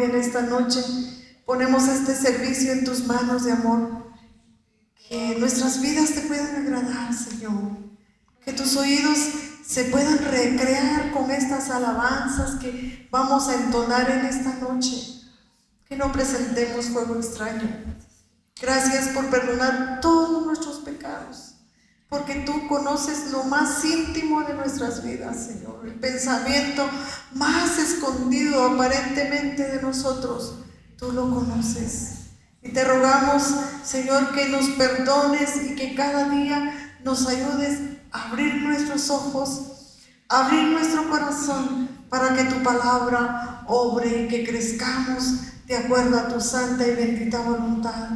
[0.00, 0.80] en esta noche.
[1.44, 4.12] Ponemos este servicio en tus manos de amor.
[5.08, 7.76] Que nuestras vidas te puedan agradar, Señor.
[8.44, 9.18] Que tus oídos
[9.66, 15.22] se puedan recrear con estas alabanzas que vamos a entonar en esta noche.
[15.88, 17.68] Que no presentemos fuego extraño.
[18.60, 21.55] Gracias por perdonar todos nuestros pecados
[22.08, 26.88] porque tú conoces lo más íntimo de nuestras vidas, Señor, el pensamiento
[27.32, 30.58] más escondido aparentemente de nosotros,
[30.96, 32.12] tú lo conoces.
[32.62, 33.42] Y te rogamos,
[33.84, 37.80] Señor, que nos perdones y que cada día nos ayudes
[38.12, 45.40] a abrir nuestros ojos, abrir nuestro corazón para que tu palabra obre y que crezcamos
[45.66, 48.10] de acuerdo a tu santa y bendita voluntad.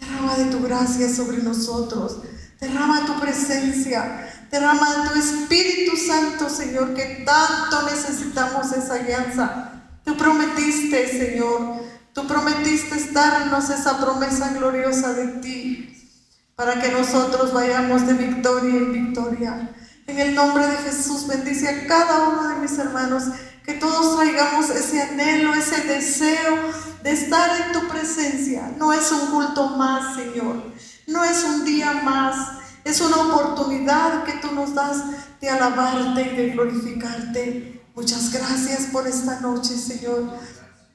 [0.00, 2.18] Derrama de tu gracia sobre nosotros.
[2.60, 9.72] Derrama tu presencia, derrama tu Espíritu Santo, Señor, que tanto necesitamos esa alianza.
[10.04, 11.82] Tú prometiste, Señor,
[12.14, 16.14] tú prometiste darnos esa promesa gloriosa de ti,
[16.54, 19.70] para que nosotros vayamos de victoria en victoria.
[20.06, 23.24] En el nombre de Jesús, bendice a cada uno de mis hermanos,
[23.66, 26.56] que todos traigamos ese anhelo, ese deseo
[27.02, 28.72] de estar en tu presencia.
[28.78, 30.74] No es un culto más, Señor
[31.06, 35.02] no es un día más, es una oportunidad que tú nos das
[35.40, 37.82] de alabarte y de glorificarte.
[37.94, 40.24] Muchas gracias por esta noche, Señor.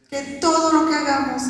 [0.09, 1.43] Que todo lo que hagamos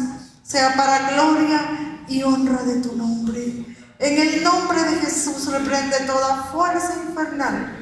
[0.44, 3.66] sea para gloria y honra de tu nombre.
[4.00, 7.78] En el nombre de Jesús reprende toda fuerza infernal,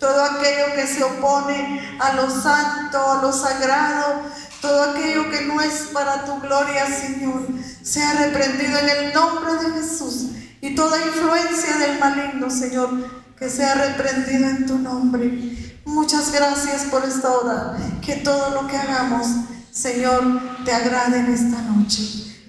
[0.00, 4.22] todo aquello que se opone a lo santo, a lo sagrado,
[4.62, 7.48] todo aquello que no es para tu gloria, Señor,
[7.82, 10.28] sea reprendido en el nombre de Jesús.
[10.60, 15.80] Y toda influencia del maligno, Señor, que sea reprendido en tu nombre.
[15.84, 17.76] Muchas gracias por esta hora.
[18.00, 19.26] Que todo lo que hagamos,
[19.72, 22.04] Señor, te agrade en esta noche.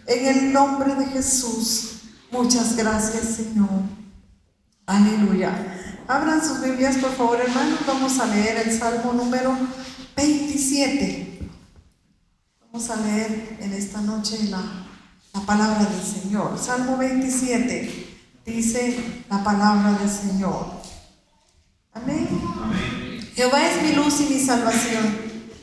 [0.06, 2.02] En el nombre de Jesús.
[2.30, 3.70] Muchas gracias, Señor.
[4.86, 5.52] Aleluya.
[6.08, 7.80] Abran sus Biblias, por favor, hermanos.
[7.88, 9.58] Vamos a leer el Salmo número
[10.16, 11.33] 27.
[12.74, 14.60] Vamos a leer en esta noche la,
[15.46, 16.58] palabra del Señor.
[16.58, 18.18] Salmo 27
[18.48, 18.98] dice
[19.30, 20.82] la palabra del Señor.
[21.94, 22.28] Amén.
[23.36, 25.06] Jehová es mi luz y mi salvación.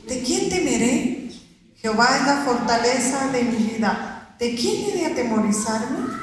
[0.07, 1.33] ¿De quién temeré?
[1.81, 4.33] Jehová es la fortaleza de mi vida.
[4.39, 6.13] ¿De quién he de atemorizarme?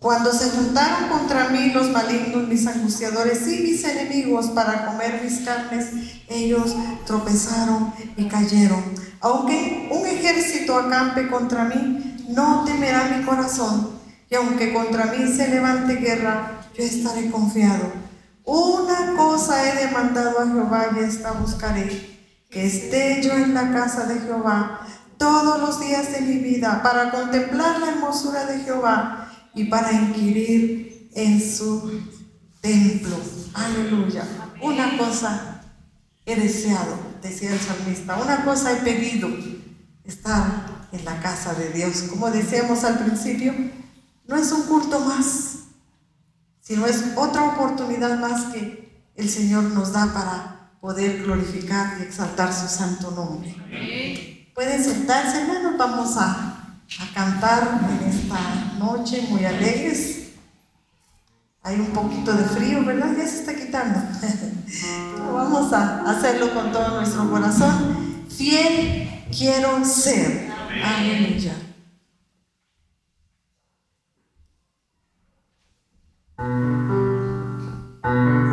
[0.00, 5.40] Cuando se juntaron contra mí los malignos, mis angustiadores y mis enemigos para comer mis
[5.40, 5.86] carnes,
[6.28, 6.76] ellos
[7.06, 8.82] tropezaron y cayeron.
[9.20, 13.96] Aunque un ejército acampe contra mí, no temerá mi corazón.
[14.28, 17.90] Y aunque contra mí se levante guerra, yo estaré confiado.
[18.44, 22.20] Una cosa he demandado a Jehová y esta buscaré,
[22.50, 24.86] que esté yo en la casa de Jehová
[25.16, 29.25] todos los días de mi vida para contemplar la hermosura de Jehová
[29.56, 32.00] y para inquirir en su
[32.60, 33.16] templo.
[33.54, 34.24] Aleluya.
[34.62, 35.62] Una cosa
[36.24, 39.28] he deseado decía el salmista, una cosa he pedido,
[40.04, 42.02] estar en la casa de Dios.
[42.10, 43.52] Como decíamos al principio,
[44.26, 45.58] no es un culto más,
[46.60, 52.52] sino es otra oportunidad más que el Señor nos da para poder glorificar y exaltar
[52.52, 53.54] su santo nombre.
[54.54, 56.55] Pueden sentarse, hermanos, vamos a,
[57.00, 60.28] a cantar en esta noche muy alegres.
[61.62, 63.08] Hay un poquito de frío, ¿verdad?
[63.16, 63.98] Ya se está quitando.
[65.32, 68.24] Vamos a hacerlo con todo nuestro corazón.
[68.28, 70.48] Fiel quiero ser.
[70.84, 71.54] Aleluya.
[78.06, 78.45] Simba.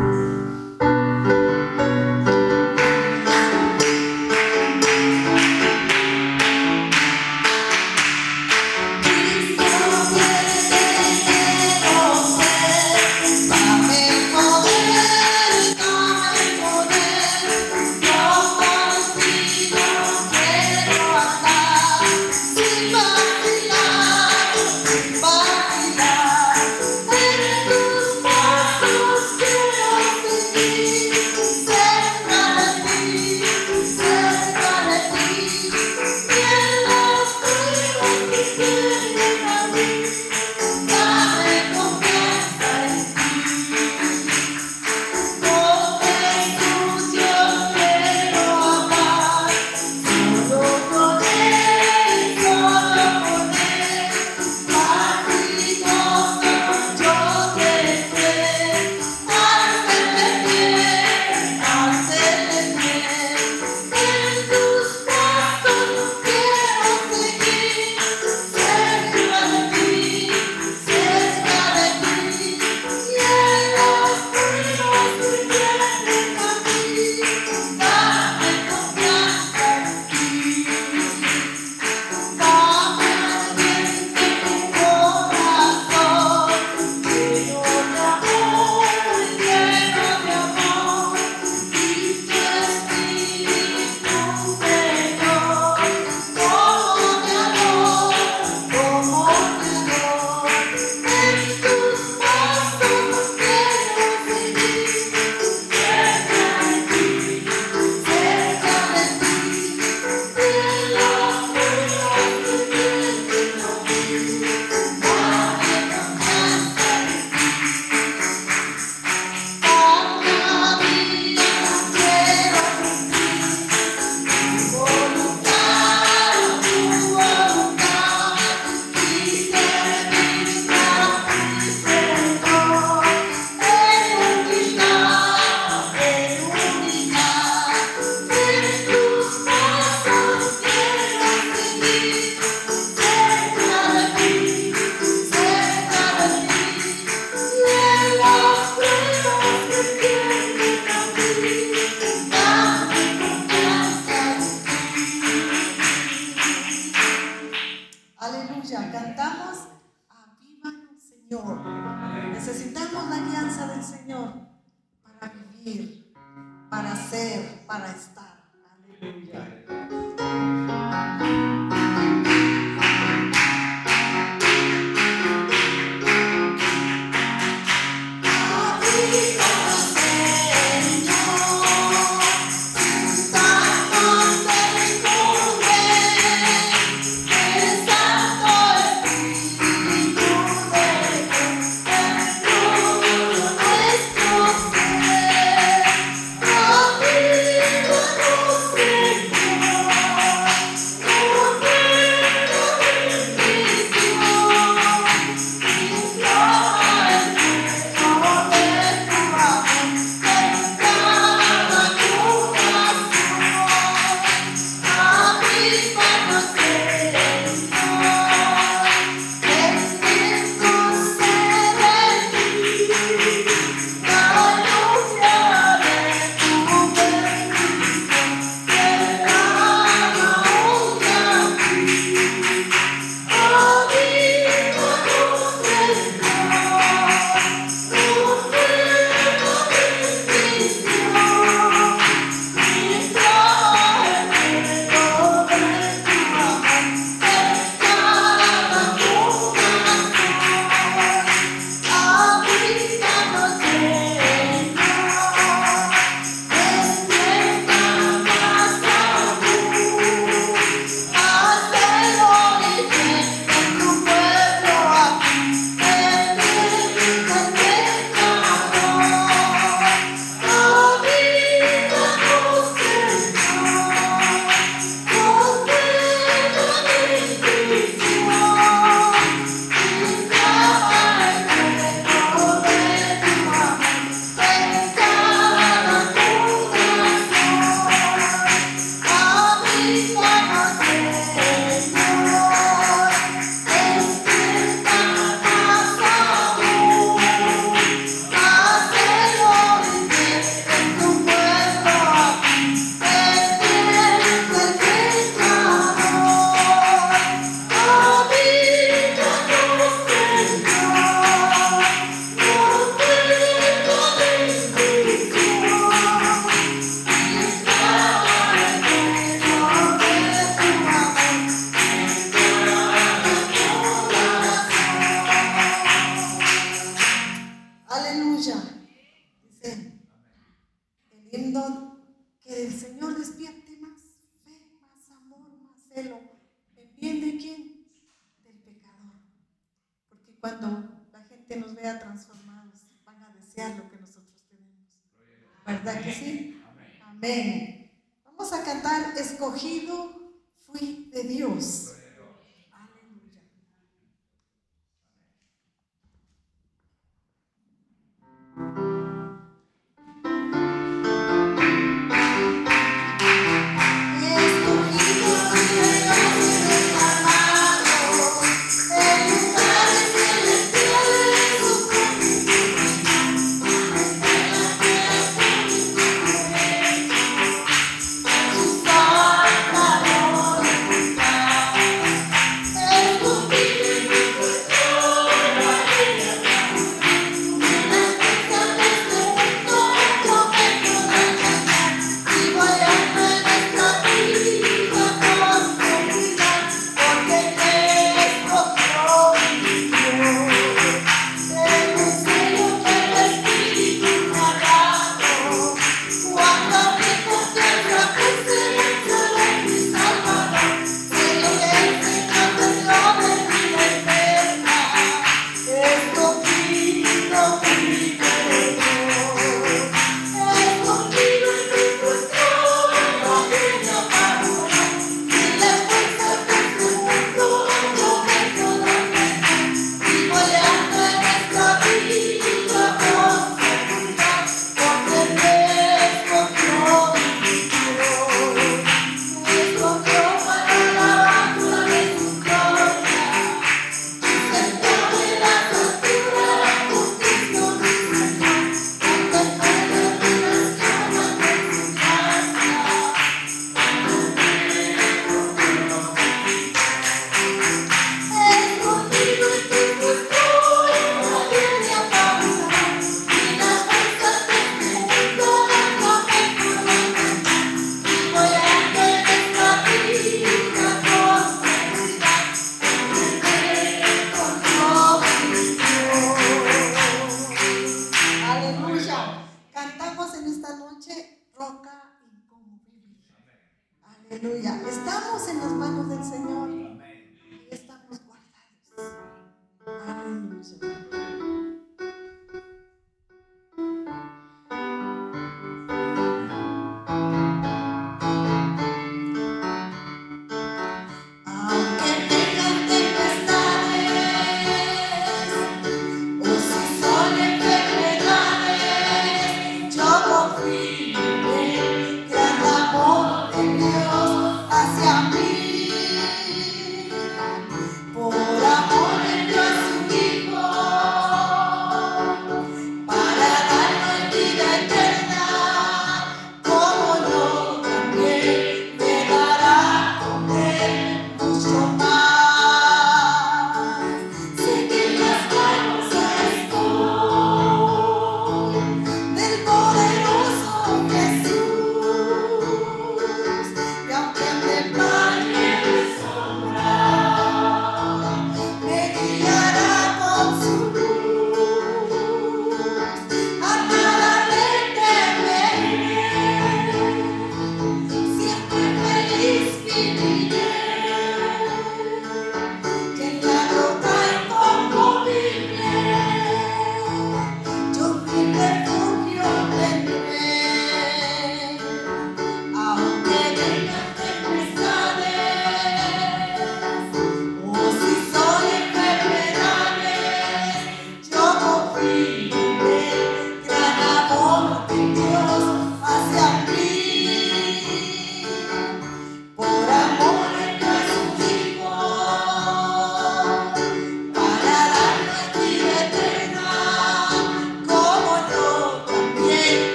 [215.84, 216.02] feliz por
[216.32, 216.93] você.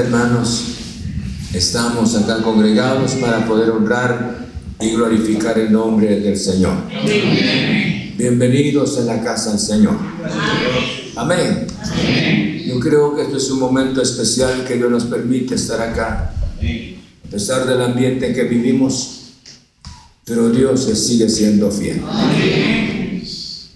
[0.00, 0.64] Hermanos,
[1.52, 4.46] estamos acá congregados para poder honrar
[4.80, 6.72] y glorificar el nombre del Señor.
[8.16, 9.96] Bienvenidos a la casa del Señor.
[11.16, 11.66] Amén.
[12.66, 16.32] Yo creo que esto es un momento especial que Dios nos permite estar acá,
[17.26, 19.34] a pesar del ambiente en que vivimos,
[20.24, 22.00] pero Dios sigue siendo fiel.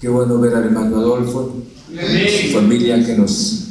[0.01, 3.64] Qué bueno ver al hermano Adolfo, su familia que nos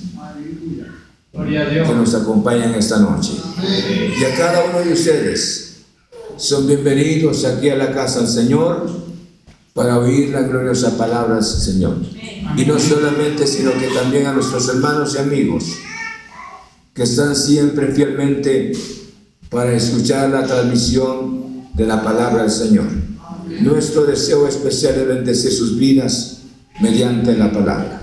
[1.34, 3.32] que nos acompañan esta noche.
[4.20, 5.78] Y a cada uno de ustedes
[6.38, 8.88] son bienvenidos aquí a la casa del Señor
[9.74, 11.98] para oír la gloriosa palabra del Señor.
[12.56, 15.66] Y no solamente, sino que también a nuestros hermanos y amigos
[16.94, 18.74] que están siempre fielmente
[19.50, 22.86] para escuchar la transmisión de la palabra del Señor.
[23.62, 26.42] Nuestro deseo especial es bendecir sus vidas
[26.80, 28.00] mediante la palabra.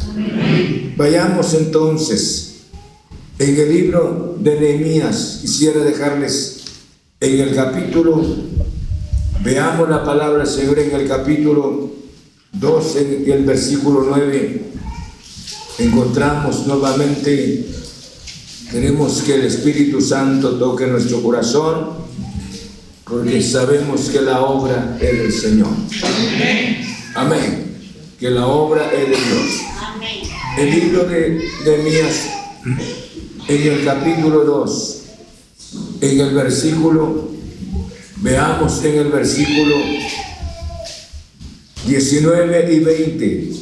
[0.96, 2.49] Vayamos entonces
[3.40, 6.58] en el libro de Nehemías quisiera dejarles
[7.20, 8.22] en el capítulo,
[9.42, 11.90] veamos la palabra del Señor en el capítulo
[12.52, 14.62] 12 y el versículo 9.
[15.78, 17.66] Encontramos nuevamente,
[18.70, 21.92] queremos que el Espíritu Santo toque nuestro corazón,
[23.04, 25.70] porque sabemos que la obra es del Señor.
[27.14, 27.78] Amén.
[28.18, 29.60] Que la obra es de Dios.
[30.58, 32.26] El libro de Nehemías
[33.50, 35.02] en el capítulo 2,
[36.02, 37.30] en el versículo,
[38.18, 39.74] veamos en el versículo
[41.84, 43.52] 19 y 20,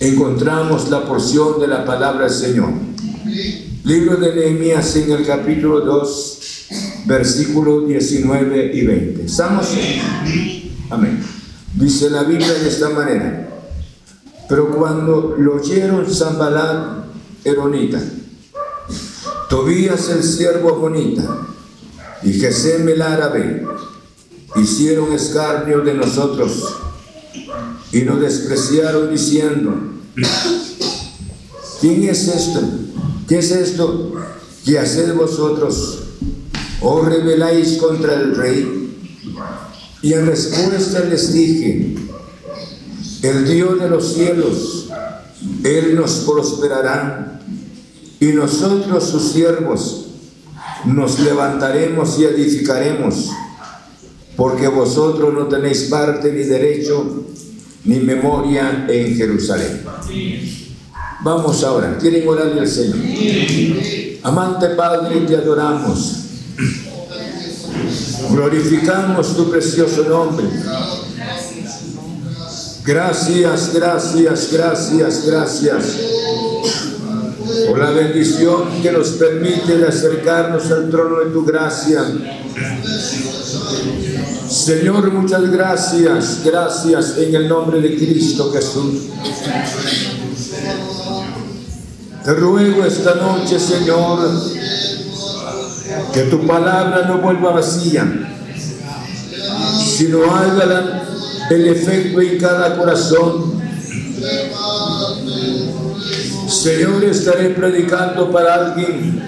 [0.00, 2.70] encontramos la porción de la palabra del Señor.
[3.84, 6.38] Libro de Nehemías en el capítulo 2,
[7.04, 9.22] versículo 19 y 20.
[9.26, 9.68] ¿Estamos?
[10.88, 11.22] Amén.
[11.74, 13.50] Dice la Biblia de esta manera.
[14.48, 17.04] Pero cuando lo oyeron Zambalán,
[17.44, 18.00] Eronita,
[19.48, 21.46] Tobías el siervo bonita
[22.22, 23.66] y Gesem el árabe
[24.56, 26.74] hicieron escarnio de nosotros
[27.92, 29.74] y nos despreciaron diciendo,
[31.80, 32.60] ¿quién es esto?
[33.28, 34.12] ¿Qué es esto
[34.64, 36.00] que hacéis vosotros?
[36.80, 38.96] ¿O rebeláis contra el rey?
[40.02, 41.96] Y en respuesta les dije,
[43.22, 44.88] el Dios de los cielos,
[45.62, 47.33] Él nos prosperará
[48.20, 50.06] y nosotros sus siervos
[50.84, 53.30] nos levantaremos y edificaremos,
[54.36, 57.24] porque vosotros no tenéis parte ni derecho
[57.84, 59.82] ni memoria en Jerusalén.
[61.22, 62.96] Vamos ahora, ¿quieren orarle al Señor?
[64.22, 66.20] Amante Padre, te adoramos.
[68.30, 70.46] Glorificamos tu precioso nombre.
[72.84, 76.43] Gracias, gracias, gracias, gracias
[77.66, 82.02] por la bendición que nos permite acercarnos al trono de tu gracia.
[84.48, 89.08] Señor, muchas gracias, gracias en el nombre de Cristo Jesús.
[92.24, 94.18] Te ruego esta noche, Señor,
[96.12, 98.06] que tu palabra no vuelva vacía,
[99.78, 101.04] sino haga
[101.50, 103.53] el efecto en cada corazón
[106.64, 109.22] Señor, estaré predicando para alguien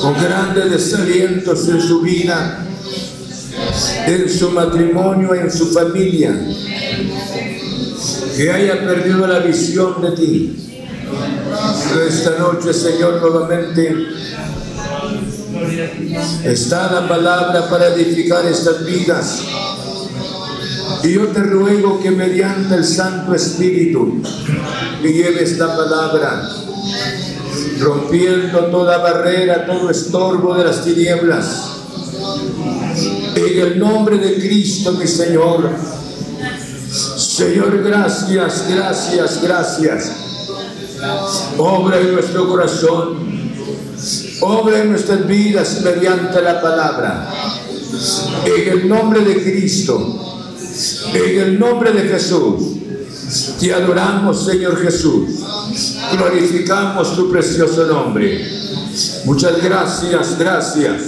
[0.00, 2.64] con grandes desalientos en su vida,
[4.06, 6.40] en su matrimonio, en su familia,
[8.36, 10.80] que haya perdido la visión de ti.
[11.88, 14.06] Pero esta noche, Señor, nuevamente
[16.44, 19.42] está la palabra para edificar estas vidas
[21.02, 24.20] y yo te ruego que mediante el Santo Espíritu
[25.02, 26.48] me lleve esta palabra,
[27.78, 31.66] rompiendo toda barrera, todo estorbo de las tinieblas.
[33.34, 35.70] En el nombre de Cristo, mi Señor.
[36.90, 40.12] Señor, gracias, gracias, gracias.
[41.56, 43.40] Obra en nuestro corazón.
[44.42, 47.30] Obra en nuestras vidas mediante la palabra.
[48.44, 50.39] En el nombre de Cristo.
[51.14, 52.76] En el nombre de Jesús,
[53.58, 55.40] te adoramos, Señor Jesús.
[56.12, 58.46] Glorificamos tu precioso nombre.
[59.24, 61.00] Muchas gracias, gracias.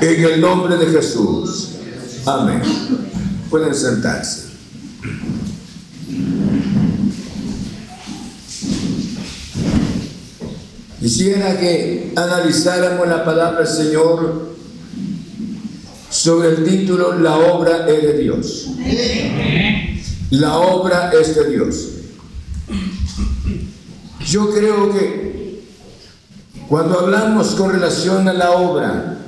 [0.00, 1.70] En el nombre de Jesús.
[2.26, 2.62] Amén.
[3.48, 4.52] Pueden sentarse.
[11.00, 14.52] Quisiera que analizáramos la palabra del Señor
[16.12, 18.68] sobre el título La obra es de Dios.
[20.30, 21.88] La obra es de Dios.
[24.26, 25.32] Yo creo que
[26.68, 29.18] Cuando hablamos con relación a la obra,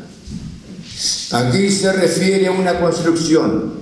[1.32, 3.74] aquí se refiere a una construcción.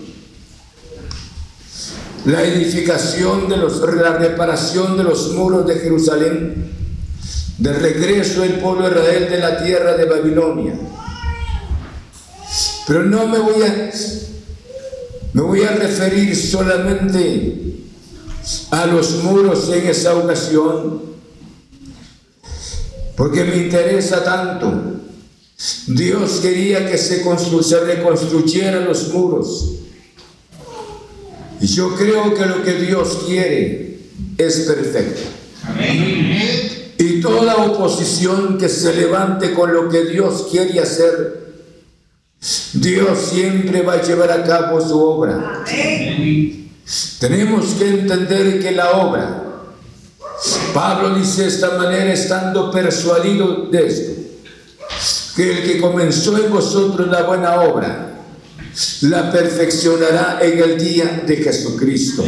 [2.24, 6.72] La edificación de los, la reparación de los muros de Jerusalén,
[7.58, 10.74] de regreso del pueblo de Israel de la tierra de Babilonia.
[12.86, 13.90] Pero no me voy a,
[15.32, 17.62] me voy a referir solamente
[18.70, 21.02] a los muros en esa ocasión,
[23.16, 24.92] porque me interesa tanto.
[25.86, 27.22] Dios quería que se,
[27.62, 29.74] se reconstruyeran los muros.
[31.60, 34.00] Y yo creo que lo que Dios quiere
[34.36, 35.20] es perfecto.
[36.98, 41.41] Y toda oposición que se levante con lo que Dios quiere hacer,
[42.72, 45.62] Dios siempre va a llevar a cabo su obra.
[47.20, 49.44] Tenemos que entender que la obra,
[50.74, 54.12] Pablo dice de esta manera, estando persuadido de esto,
[55.36, 58.14] que el que comenzó en vosotros la buena obra,
[59.02, 62.24] la perfeccionará en el día de Jesucristo.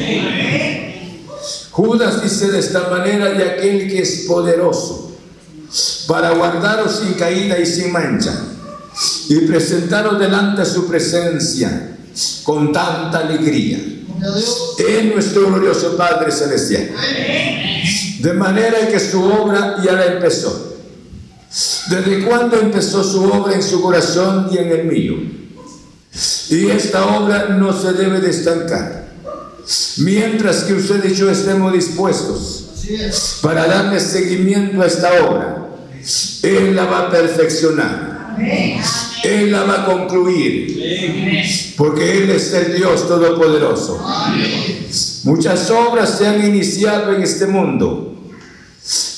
[1.73, 5.13] Judas dice de esta manera de aquel que es poderoso
[6.07, 8.54] para guardaros sin caída y sin mancha
[9.29, 11.97] y presentaros delante de su presencia
[12.43, 13.79] con tanta alegría.
[14.79, 16.91] En nuestro glorioso Padre Celestial.
[18.21, 20.77] De manera que su obra ya la empezó.
[21.91, 25.15] ¿Desde cuándo empezó su obra en su corazón y en el mío?
[26.51, 29.05] Y esta obra no se debe de estancar.
[29.99, 32.65] Mientras que usted y yo estemos dispuestos
[33.43, 35.69] para darle seguimiento a esta obra,
[36.43, 38.14] Él la va a perfeccionar.
[39.25, 41.75] Él la va a concluir.
[41.77, 44.05] Porque Él es el Dios Todopoderoso.
[45.25, 48.15] Muchas obras se han iniciado en este mundo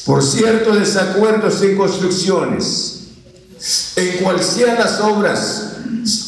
[0.05, 2.92] por ciertos desacuerdos en construcciones.
[3.96, 5.79] En cual sean las obras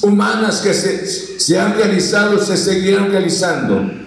[0.03, 3.99] humanas que se, se han realizado, se seguirán realizando.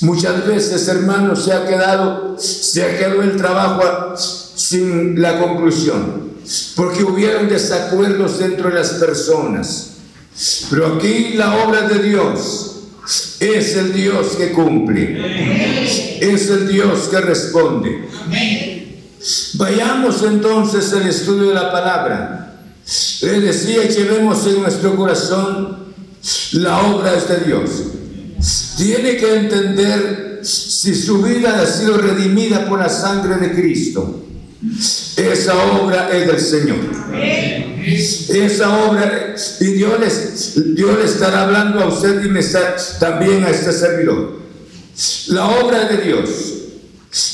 [0.00, 6.31] Muchas veces, hermanos, se ha quedado, se ha quedado el trabajo sin la conclusión,
[6.76, 9.88] porque hubieron desacuerdos dentro de las personas.
[10.70, 12.72] Pero aquí la obra de Dios
[13.40, 15.84] es el Dios que cumple,
[16.20, 18.08] es el Dios que responde.
[19.54, 22.54] Vayamos entonces al estudio de la palabra.
[23.22, 25.78] Le decía, llevemos en nuestro corazón
[26.52, 27.70] la obra de este Dios.
[28.76, 34.24] Tiene que entender si su vida ha sido redimida por la sangre de Cristo.
[35.16, 36.78] Esa obra es del Señor.
[37.84, 39.94] Esa obra, y Dios,
[41.04, 44.40] estará hablando a usted y me está, también a este servidor.
[45.28, 46.28] La obra de Dios.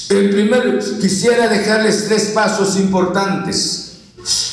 [0.09, 3.99] El primero, quisiera dejarles tres pasos importantes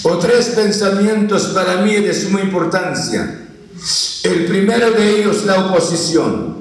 [0.03, 3.41] o tres pensamientos para mí de suma importancia.
[4.23, 6.55] El primero de ellos, la oposición.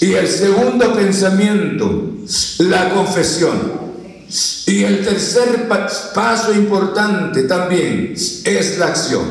[0.00, 2.16] Y el segundo pensamiento,
[2.58, 3.89] la confesión.
[4.70, 5.68] Y el tercer
[6.14, 9.24] paso importante también es la acción.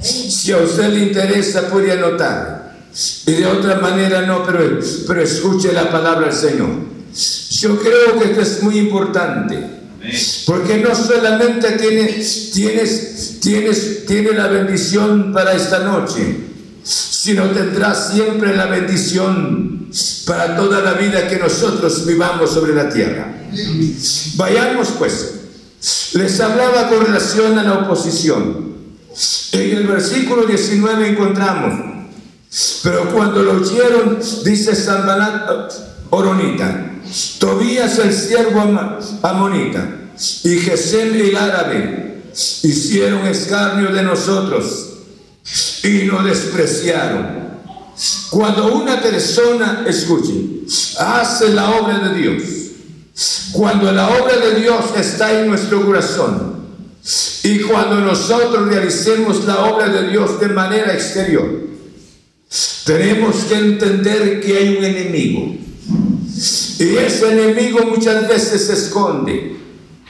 [0.00, 2.78] Si a usted le interesa, puede anotar.
[3.26, 6.70] Y de otra manera no, pero, pero escuche la palabra del Señor.
[7.50, 9.62] Yo creo que esto es muy importante.
[10.46, 16.36] Porque no solamente tienes, tienes, tienes, tiene la bendición para esta noche,
[16.82, 19.90] sino tendrás siempre la bendición
[20.24, 23.37] para toda la vida que nosotros vivamos sobre la tierra.
[24.36, 25.34] Vayamos pues.
[26.14, 28.68] Les hablaba con relación a la oposición.
[29.52, 32.08] En el versículo 19 encontramos,
[32.82, 35.04] pero cuando lo oyeron, dice San
[36.10, 36.92] Oronita,
[37.38, 38.60] Tobías el siervo
[39.22, 39.88] amonita
[40.44, 42.22] y Gesem el árabe
[42.62, 44.88] hicieron escarnio de nosotros
[45.82, 47.48] y nos despreciaron.
[48.30, 50.64] Cuando una persona, escuche,
[50.98, 52.42] hace la obra de Dios,
[53.52, 56.56] cuando la obra de Dios está en nuestro corazón
[57.42, 61.48] y cuando nosotros realicemos la obra de Dios de manera exterior,
[62.84, 65.58] tenemos que entender que hay un enemigo
[66.78, 69.56] y ese enemigo muchas veces se esconde.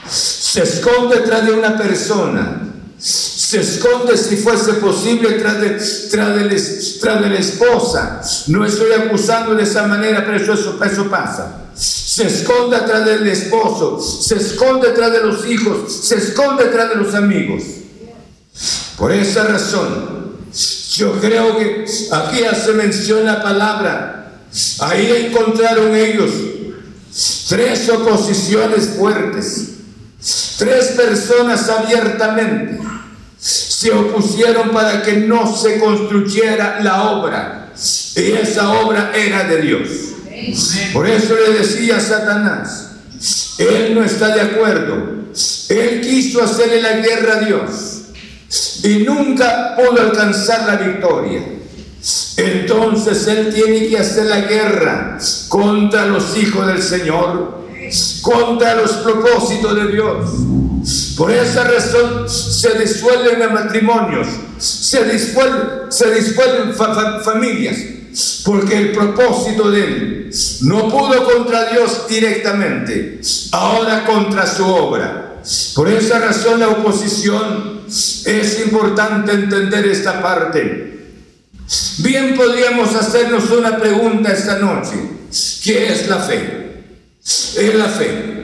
[0.08, 2.62] Se esconde detrás de una persona.
[2.98, 5.70] Se esconde si fuese posible tras de,
[6.10, 8.20] tras de, la esposa.
[8.48, 11.70] No estoy acusando de esa manera, pero eso, eso pasa.
[12.18, 16.96] Se esconde atrás del esposo, se esconde detrás de los hijos, se esconde detrás de
[16.96, 17.62] los amigos.
[18.96, 20.34] Por esa razón,
[20.94, 24.32] yo creo que aquí hace mención la palabra.
[24.80, 26.32] Ahí encontraron ellos
[27.48, 29.74] tres oposiciones fuertes.
[30.58, 32.80] Tres personas abiertamente
[33.38, 37.72] se opusieron para que no se construyera la obra.
[38.16, 40.07] Y esa obra era de Dios.
[40.92, 42.88] Por eso le decía a Satanás,
[43.58, 45.18] él no está de acuerdo.
[45.68, 47.98] Él quiso hacerle la guerra a Dios
[48.82, 51.42] y nunca pudo alcanzar la victoria.
[52.36, 57.66] Entonces Él tiene que hacer la guerra contra los hijos del Señor,
[58.22, 60.30] contra los propósitos de Dios.
[61.16, 66.74] Por esa razón se disuelven matrimonios, se disuelven, se disuelven
[67.24, 67.76] familias,
[68.44, 70.30] porque el propósito de Él
[70.62, 73.20] no pudo contra Dios directamente,
[73.52, 75.40] ahora contra su obra.
[75.74, 80.88] Por esa razón la oposición es importante entender esta parte.
[81.98, 84.96] Bien podríamos hacernos una pregunta esta noche.
[85.62, 86.84] ¿Qué es la fe?
[87.22, 88.38] Es la fe.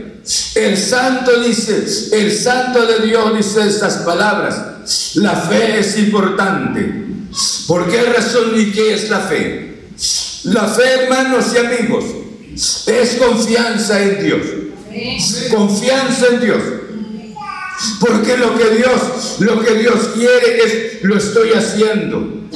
[0.54, 5.14] El santo dice, el santo de Dios dice estas palabras.
[5.16, 7.03] La fe es importante.
[7.66, 9.74] ¿Por qué razón y qué es la fe?
[10.44, 12.04] La fe, hermanos y amigos,
[12.86, 14.40] es confianza en Dios.
[15.50, 16.62] Confianza en Dios.
[18.00, 22.48] Porque lo que Dios, lo que Dios quiere es lo estoy haciendo.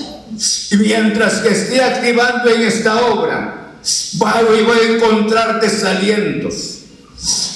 [0.71, 3.75] Y mientras que esté activando en esta obra,
[4.15, 6.81] voy, voy a encontrar desalientos,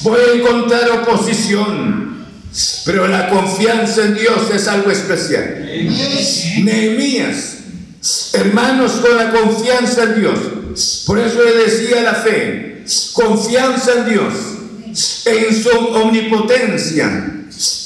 [0.02, 2.01] voy a encontrar oposición,
[2.84, 5.64] pero la confianza en Dios es algo especial.
[6.62, 7.56] Nehemías,
[8.32, 10.38] hermanos, con la confianza en Dios,
[11.06, 14.34] por eso le decía la fe, confianza en Dios,
[15.24, 17.32] en su omnipotencia,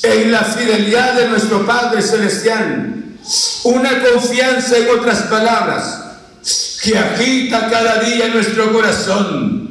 [0.02, 2.92] en la fidelidad de nuestro Padre Celestial.
[3.64, 6.00] Una confianza, en otras palabras,
[6.82, 9.65] que agita cada día nuestro corazón.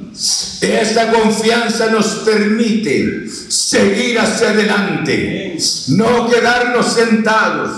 [0.62, 5.58] Esta confianza nos permite seguir hacia adelante,
[5.90, 7.72] no quedarnos sentados.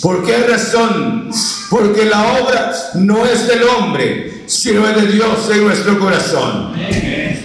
[0.00, 1.28] ¿Por qué razón?
[1.68, 6.72] Porque la obra no es del hombre, sino es de Dios en nuestro corazón.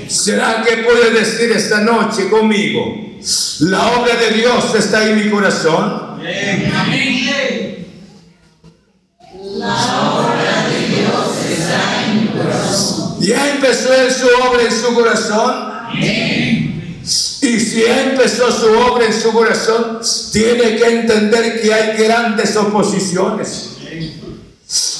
[0.08, 2.96] ¿Será que puede decir esta noche conmigo?
[3.62, 6.22] La obra de Dios está en mi corazón.
[9.58, 10.31] La obra
[13.22, 15.72] Ya empezó él su obra en su corazón.
[15.94, 20.00] Y si empezó su obra en su corazón,
[20.32, 23.70] tiene que entender que hay grandes oposiciones.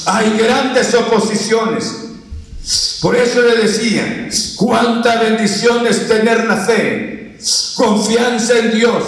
[0.06, 1.94] Hay grandes oposiciones.
[3.02, 7.38] Por eso le decía, cuánta bendición es tener la fe,
[7.76, 9.04] confianza en Dios,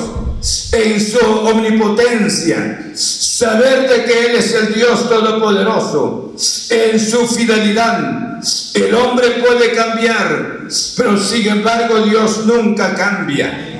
[0.74, 6.36] en su omnipotencia, saber de que Él es el Dios Todopoderoso,
[6.70, 8.40] en su fidelidad.
[8.74, 10.68] El hombre puede cambiar,
[10.98, 13.80] pero sin embargo Dios nunca cambia.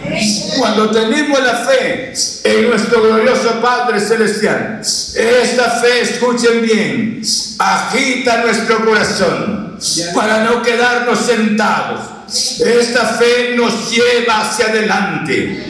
[0.58, 2.14] Cuando tenemos la fe
[2.46, 7.22] en nuestro glorioso Padre Celestial, esta fe, escuchen bien,
[7.60, 9.78] agita nuestro corazón
[10.16, 15.66] para no quedarnos sentados esta fe nos lleva hacia adelante,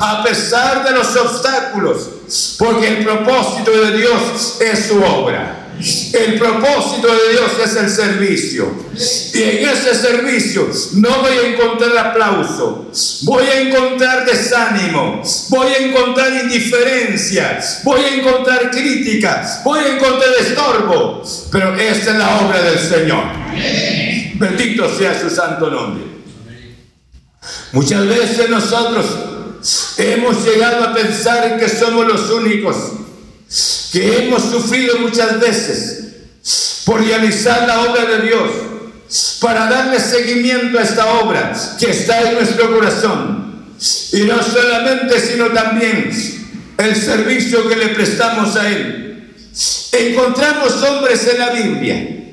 [0.00, 2.08] a pesar de los obstáculos,
[2.58, 5.60] porque el propósito de Dios es su obra.
[6.12, 8.72] El propósito de Dios es el servicio.
[9.34, 12.90] Y en ese servicio no voy a encontrar aplauso,
[13.22, 20.30] voy a encontrar desánimo, voy a encontrar indiferencia, voy a encontrar crítica, voy a encontrar
[20.40, 21.22] estorbo.
[21.50, 23.24] Pero esta es la obra del Señor.
[24.34, 26.04] Bendito sea su santo nombre.
[27.72, 29.06] Muchas veces nosotros
[29.98, 32.76] hemos llegado a pensar que somos los únicos,
[33.92, 36.04] que hemos sufrido muchas veces
[36.84, 38.50] por realizar la obra de Dios,
[39.40, 43.44] para darle seguimiento a esta obra que está en nuestro corazón.
[44.12, 46.10] Y no solamente, sino también
[46.78, 49.34] el servicio que le prestamos a Él.
[49.92, 52.23] Encontramos hombres en la Biblia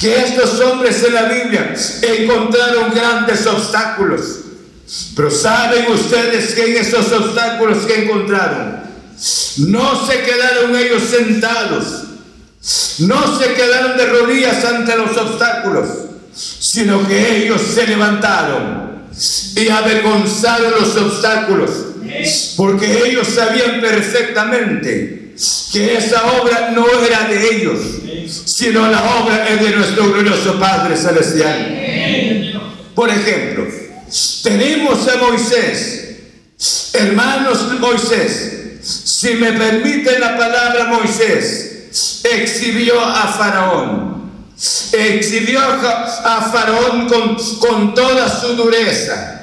[0.00, 4.22] que estos hombres en la Biblia encontraron grandes obstáculos.
[5.14, 8.80] Pero saben ustedes que en esos obstáculos que encontraron,
[9.58, 12.04] no se quedaron ellos sentados,
[13.00, 15.88] no se quedaron de rodillas ante los obstáculos,
[16.32, 18.88] sino que ellos se levantaron
[19.54, 21.70] y avergonzaron los obstáculos,
[22.56, 25.17] porque ellos sabían perfectamente
[25.72, 27.78] que esa obra no era de ellos,
[28.44, 32.60] sino la obra es de nuestro glorioso Padre Celestial.
[32.94, 33.66] Por ejemplo,
[34.42, 36.16] tenemos a Moisés,
[36.92, 44.32] hermanos Moisés, si me permite la palabra Moisés, exhibió a Faraón,
[44.92, 49.42] exhibió a Faraón con, con toda su dureza,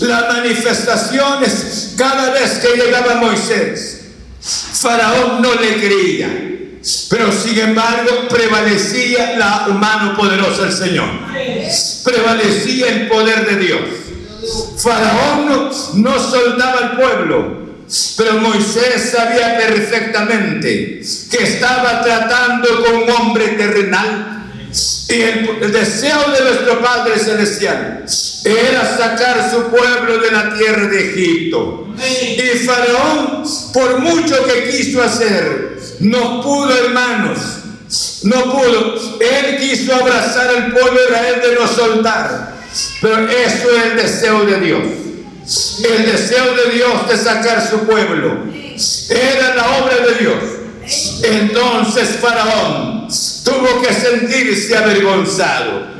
[0.00, 3.93] las manifestaciones cada vez que llegaba Moisés.
[4.44, 6.50] Faraón no le creía.
[7.08, 11.08] Pero sin embargo prevalecía la mano poderosa del Señor.
[12.04, 13.80] Prevalecía el poder de Dios.
[14.76, 17.64] Faraón no, no soltaba al pueblo.
[18.16, 24.50] Pero Moisés sabía perfectamente que estaba tratando con un hombre terrenal.
[25.08, 28.04] Y el, deseo de nuestro Padre Celestial
[28.44, 31.88] era sacar su pueblo de la tierra de Egipto.
[31.96, 33.42] Y Faraón,
[33.72, 37.38] por mucho que quiso hacer, no pudo, hermanos.
[38.24, 38.96] No pudo.
[39.20, 42.54] Él quiso abrazar al pueblo de Israel de no soltar.
[43.00, 44.82] Pero eso es el deseo de Dios.
[45.84, 48.44] El deseo de Dios de sacar su pueblo.
[49.10, 50.42] Era la obra de Dios.
[51.22, 53.08] Entonces Faraón
[53.44, 55.93] tuvo que sentirse avergonzado.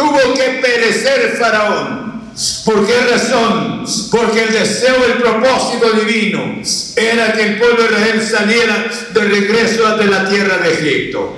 [0.00, 2.22] Tuvo que perecer Faraón.
[2.64, 3.84] ¿Por qué razón?
[4.10, 6.62] Porque el deseo, el propósito divino
[6.96, 11.36] era que el pueblo de Israel saliera de regreso de la tierra de Egipto.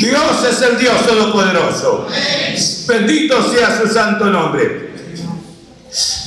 [0.00, 2.08] Dios es el Dios Todopoderoso.
[2.88, 4.88] Bendito sea su santo nombre.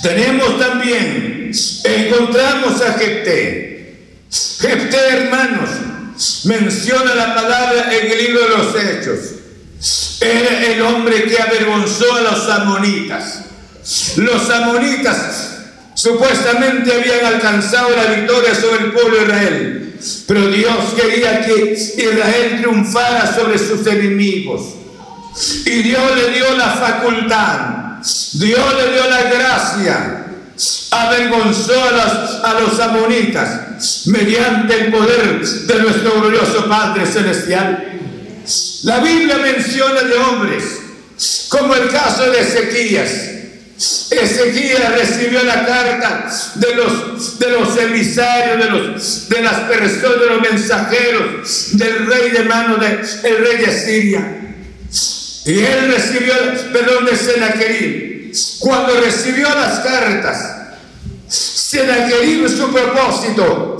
[0.01, 1.51] Tenemos también,
[1.83, 3.97] encontramos a Jepté.
[4.57, 5.69] Jepté, hermanos,
[6.45, 9.40] menciona la palabra en el libro de los Hechos.
[10.21, 13.41] Era el hombre que avergonzó a los amonitas.
[14.17, 15.57] Los amonitas
[15.95, 19.95] supuestamente habían alcanzado la victoria sobre el pueblo de Israel,
[20.27, 24.61] pero Dios quería que Israel triunfara sobre sus enemigos.
[25.65, 27.99] Y Dios le dio la facultad,
[28.33, 30.25] Dios le dio la gracia,
[30.91, 37.90] avergonzó a los, a los amonitas mediante el poder de nuestro glorioso Padre Celestial.
[38.83, 40.63] La Biblia menciona de hombres,
[41.49, 43.31] como el caso de Ezequías,
[44.11, 50.25] Ezequiel recibió la carta de los, de los emisarios, de, los, de las personas, de
[50.27, 54.37] los mensajeros del rey de mano del rey de Siria.
[55.45, 56.33] Y él recibió,
[56.71, 58.31] perdón, de Senaquerib.
[58.59, 60.57] Cuando recibió las cartas,
[61.27, 63.77] Senaquerib su propósito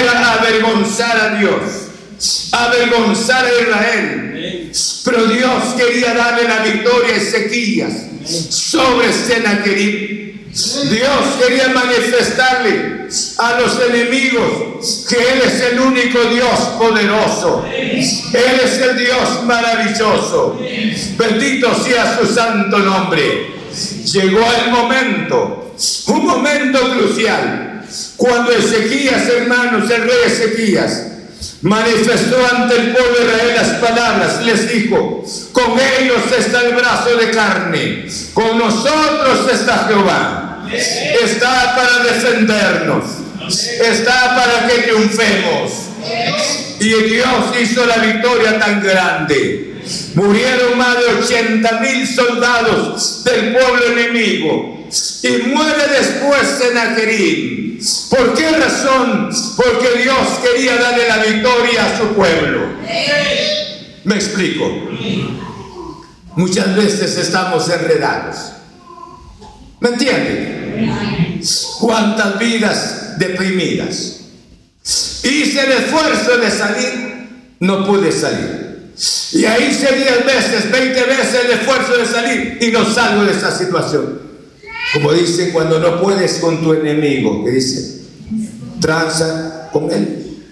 [0.00, 1.60] era avergonzar a Dios,
[2.50, 4.33] avergonzar a Israel.
[5.04, 7.92] Pero Dios quería darle la victoria a Ezequías
[8.24, 10.24] sobre Senaquerib.
[10.52, 13.08] Dios quería manifestarle
[13.38, 17.64] a los enemigos que Él es el único Dios poderoso.
[17.66, 20.58] Él es el Dios maravilloso.
[21.16, 23.52] Bendito sea su santo nombre.
[24.12, 25.74] Llegó el momento,
[26.06, 27.84] un momento crucial,
[28.16, 31.13] cuando Ezequías, hermanos, el rey Ezequías,
[31.62, 37.16] manifestó ante el pueblo de Israel las palabras, les dijo, con ellos está el brazo
[37.16, 43.04] de carne, con nosotros está Jehová, está para defendernos,
[43.80, 45.72] está para que triunfemos.
[46.80, 47.28] Y Dios
[47.60, 49.73] hizo la victoria tan grande.
[50.14, 54.86] Murieron más de 80 mil soldados del pueblo enemigo.
[55.22, 57.64] Y muere después Senaquerib
[58.10, 59.30] ¿Por qué razón?
[59.56, 62.68] Porque Dios quería darle la victoria a su pueblo.
[64.04, 64.64] Me explico.
[66.36, 68.36] Muchas veces estamos enredados.
[69.80, 71.40] ¿Me entienden?
[71.80, 74.20] ¿Cuántas vidas deprimidas?
[75.22, 78.63] Hice el esfuerzo de salir, no pude salir.
[79.32, 83.32] Y ahí hice 10 veces, 20 veces el esfuerzo de salir y no salgo de
[83.32, 84.20] esa situación.
[84.92, 88.02] Como dice, cuando no puedes con tu enemigo, que dice,
[88.80, 90.44] tranza con él.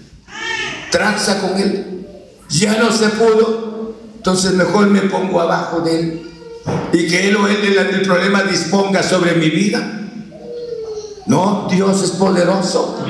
[0.91, 2.07] Tranza con él.
[2.49, 6.23] Ya no se pudo, entonces mejor me pongo abajo de él
[6.93, 10.01] y que él o él el, problema disponga sobre mi vida.
[11.27, 13.05] No, Dios es poderoso.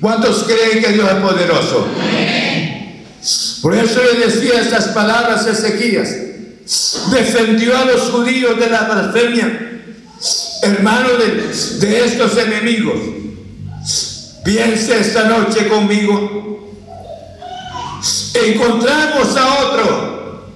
[0.00, 1.86] ¿Cuántos creen que Dios es poderoso?
[3.62, 6.08] Por eso le decía estas palabras a Ezequías.
[7.10, 9.66] Defendió a los judíos de la blasfemia
[10.62, 12.98] hermano de, estos enemigos,
[14.44, 16.74] piense esta noche conmigo.
[18.34, 20.46] Encontramos a otro.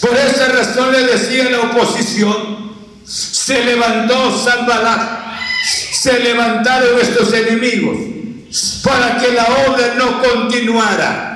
[0.00, 2.72] Por esa razón le decía la oposición.
[3.04, 5.22] Se levantó Zambalat.
[5.64, 7.96] Se levantaron nuestros enemigos
[8.82, 11.31] para que la obra no continuara.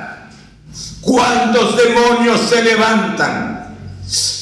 [1.07, 3.75] ¿Cuántos demonios se levantan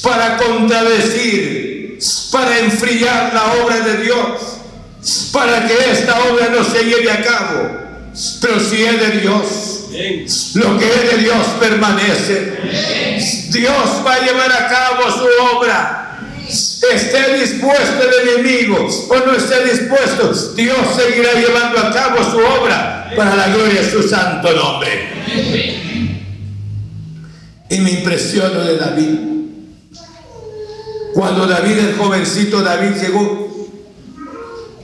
[0.01, 1.75] para contradecir
[2.31, 4.41] para enfriar la obra de Dios,
[5.31, 7.85] para que esta obra no se lleve a cabo.
[8.41, 9.45] Pero si es de Dios,
[10.55, 12.57] lo que es de Dios permanece.
[13.49, 16.19] Dios va a llevar a cabo su obra.
[16.47, 23.11] esté dispuesto el enemigo o no esté dispuesto, Dios seguirá llevando a cabo su obra
[23.15, 25.84] para la gloria de su santo nombre.
[27.69, 29.19] Y me impresionó de David.
[31.13, 33.69] Cuando David, el jovencito David, llegó,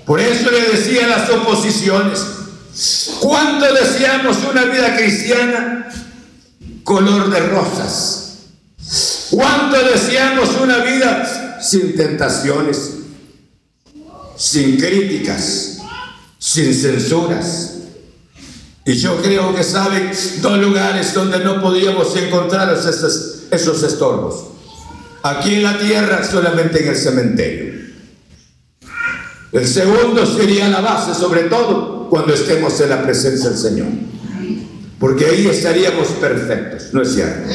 [0.06, 2.26] por eso le decía las oposiciones,
[3.20, 5.90] ¿cuánto deseamos una vida cristiana
[6.84, 8.22] color de rosas?
[9.30, 12.92] ¿Cuánto deseamos una vida sin tentaciones,
[14.36, 15.78] sin críticas,
[16.38, 17.81] sin censuras?
[18.86, 20.12] Y yo creo que saben
[20.42, 24.46] dos lugares donde no podíamos encontrar esos, esos estorbos.
[25.24, 27.82] Aquí en la tierra, solamente en el cementerio.
[29.52, 33.88] El segundo sería la base, sobre todo cuando estemos en la presencia del Señor.
[35.00, 37.50] Porque ahí estaríamos perfectos, ¿no es cierto?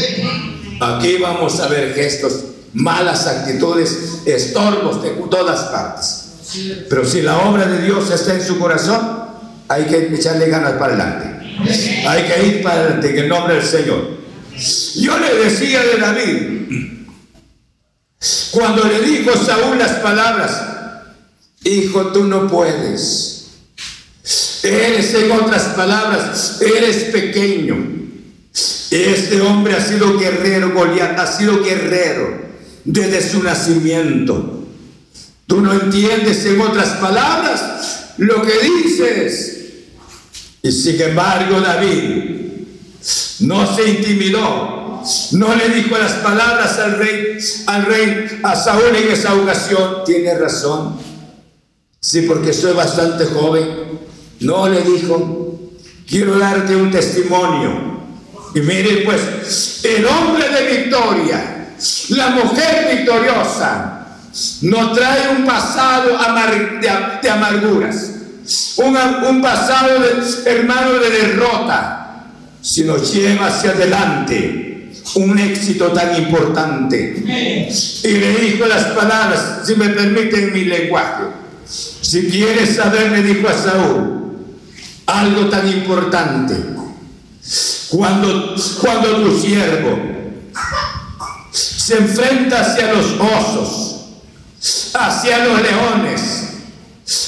[0.80, 6.84] Aquí vamos a ver gestos, malas actitudes, estorbos de todas partes.
[6.88, 9.25] Pero si la obra de Dios está en su corazón,
[9.68, 11.36] hay que echarle ganas para adelante.
[12.06, 14.16] Hay que ir para adelante en el nombre del Señor.
[14.96, 16.56] Yo le decía de David,
[18.52, 20.62] cuando le dijo Saúl las palabras,
[21.64, 23.32] hijo, tú no puedes.
[24.62, 27.76] Eres, en otras palabras, eres pequeño.
[28.90, 32.46] Este hombre ha sido guerrero, Goliat ha sido guerrero
[32.84, 34.64] desde su nacimiento.
[35.46, 39.55] Tú no entiendes, en otras palabras, lo que dices.
[40.66, 42.24] Y sin embargo, David
[43.38, 45.00] no se intimidó,
[45.30, 50.02] no le dijo las palabras al rey, al rey, a Saúl en esa ocasión.
[50.04, 50.98] Tiene razón.
[52.00, 54.00] Sí, porque soy bastante joven.
[54.40, 55.60] No le dijo,
[56.04, 58.00] quiero darte un testimonio.
[58.52, 61.74] Y miren pues, el hombre de victoria,
[62.08, 64.16] la mujer victoriosa,
[64.62, 66.18] no trae un pasado
[67.22, 68.15] de, amarguras,
[68.76, 72.24] un, pasado, de, hermano, de derrota,
[72.60, 77.14] sino lleva hacia adelante un éxito tan importante.
[78.02, 81.24] Y le dijo las palabras, si me permiten mi lenguaje,
[81.66, 84.16] si quieres saber, me dijo a Saúl,
[85.06, 86.54] algo tan importante
[87.88, 89.98] cuando, cuando tu siervo
[91.52, 93.96] se enfrenta hacia los osos,
[94.94, 96.35] hacia los leones,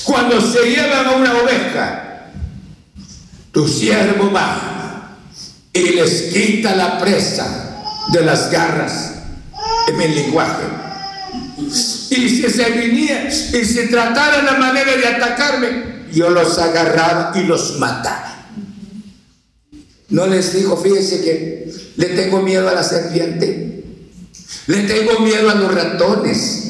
[0.08, 2.30] cuando se llevan a una oveja,
[3.52, 5.18] tu siervo va
[5.70, 9.12] y les quita la presa de las garras
[9.86, 10.64] en mi lenguaje.
[11.58, 17.42] Y si se viniera y si tratara la manera de atacarme, yo los agarraba y
[17.42, 18.46] los mataba.
[20.08, 23.84] No les dijo, fíjense que le tengo miedo a la serpiente,
[24.68, 26.67] le tengo miedo a los ratones,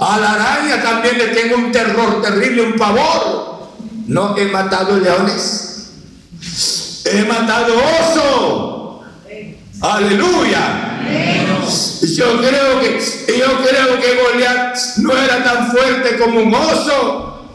[0.00, 3.68] a la araña también le tengo un terror terrible, un pavor.
[4.06, 5.90] No he matado leones,
[7.04, 9.04] he matado oso.
[9.82, 10.86] Aleluya.
[12.02, 12.98] Yo creo que
[13.38, 17.46] yo creo que Goliat no era tan fuerte como un oso,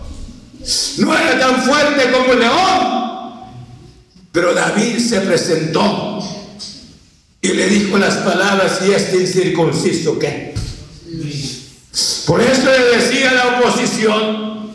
[0.97, 2.95] no era tan fuerte como un león.
[4.31, 6.19] Pero David se presentó
[7.41, 10.53] y le dijo las palabras, ¿y este incircunciso qué?
[12.25, 14.71] Por eso le decía la oposición,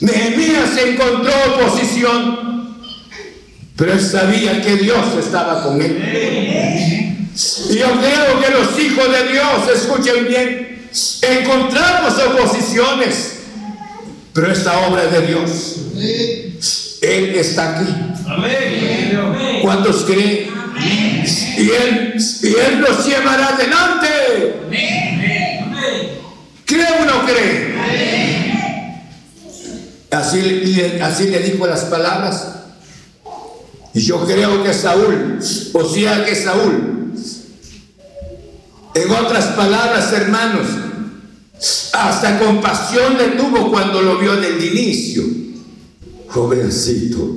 [0.00, 2.78] Nehemías encontró oposición,
[3.76, 7.28] pero él sabía que Dios estaba con él.
[7.68, 10.88] Y yo creo que los hijos de Dios, escuchen bien,
[11.20, 13.40] encontramos oposiciones,
[14.32, 15.76] pero esta obra es de Dios.
[17.02, 17.92] Él está aquí.
[19.60, 20.48] ¿Cuántos creen?
[21.58, 24.08] Y Él, y Él nos llevará adelante.
[26.94, 27.74] ¿Cree o no cree?
[30.10, 32.48] Así, así le dijo las palabras.
[33.94, 35.38] Y yo creo que Saúl,
[35.72, 37.12] o sea que Saúl,
[38.94, 40.66] en otras palabras, hermanos,
[41.92, 45.24] hasta compasión le tuvo cuando lo vio desde el inicio
[46.28, 47.30] jovencito,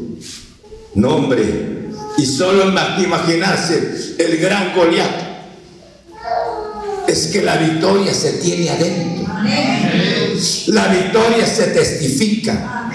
[0.96, 5.27] nombre, y solo imaginarse el gran Goliat.
[7.08, 9.26] Es que la victoria se tiene adentro.
[10.68, 12.92] La victoria se testifica.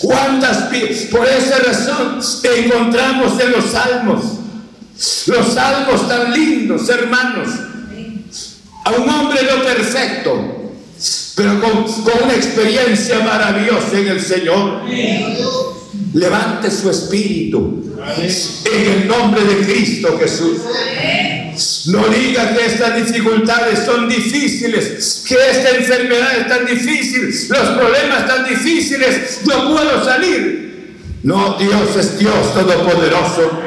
[0.00, 0.70] ¿Cuántas
[1.10, 2.20] por esa razón
[2.56, 4.24] encontramos en los salmos?
[5.26, 7.48] Los salmos tan lindos, hermanos.
[8.84, 10.72] A un hombre no perfecto,
[11.36, 14.82] pero con, una experiencia maravillosa en el Señor.
[16.14, 17.84] Levante su espíritu
[18.72, 20.58] en el nombre de Cristo Jesús.
[21.86, 28.26] No diga que estas dificultades son difíciles, que esta enfermedad es tan difícil, los problemas
[28.26, 30.68] tan difíciles, no puedo salir.
[31.22, 33.62] No, Dios es Dios Todopoderoso.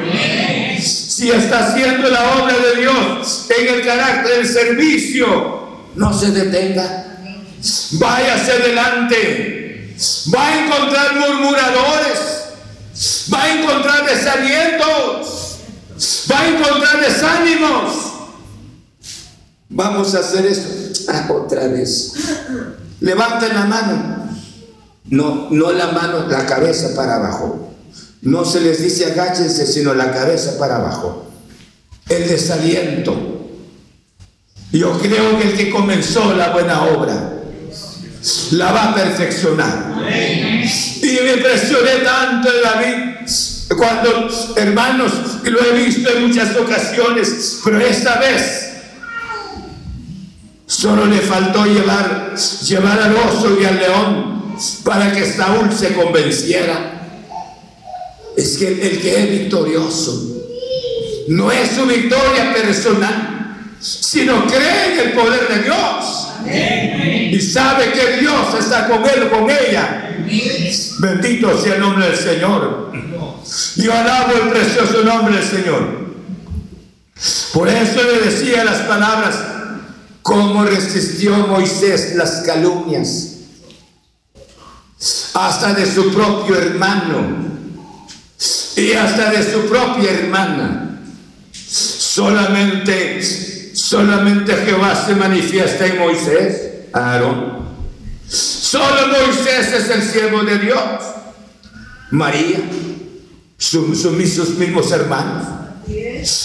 [0.80, 7.18] Si está haciendo la obra de Dios en el carácter del servicio, no se detenga.
[7.92, 9.94] Váyase adelante.
[10.34, 12.18] Va a encontrar murmuradores.
[13.32, 15.41] Va a encontrar desalientos.
[16.30, 18.12] Va a encontrar desánimos.
[19.68, 22.12] Vamos a hacer esto ah, otra vez.
[23.00, 24.22] Levanten la mano.
[25.06, 27.72] No, no la mano, la cabeza para abajo.
[28.22, 31.26] No se les dice agáchense, sino la cabeza para abajo.
[32.08, 33.50] El desaliento.
[34.72, 37.32] Yo creo que el que comenzó la buena obra
[38.52, 39.92] la va a perfeccionar.
[41.02, 43.11] Y me impresioné tanto en David
[43.76, 45.12] cuando, hermanos,
[45.44, 48.72] lo he visto en muchas ocasiones, pero esta vez
[50.66, 52.34] solo le faltó llevar,
[52.66, 57.08] llevar al oso y al león para que Saúl se convenciera.
[58.36, 60.32] Es que el que es victorioso
[61.28, 66.28] no es su victoria personal, sino cree en el poder de Dios.
[67.32, 70.16] Y sabe que Dios está con él, con ella.
[70.98, 72.92] Bendito sea el nombre del Señor.
[73.76, 76.02] Yo alabo el precioso nombre del Señor.
[77.52, 79.36] Por eso le decía las palabras,
[80.22, 83.28] cómo resistió Moisés las calumnias,
[85.34, 87.50] hasta de su propio hermano
[88.76, 91.00] y hasta de su propia hermana.
[91.52, 93.20] Solamente
[93.92, 97.62] Solamente Jehová se manifiesta en Moisés, Aarón.
[98.28, 100.78] Solo Moisés es el siervo de Dios.
[102.10, 102.60] María,
[103.62, 105.46] sus, sus mismos hermanos,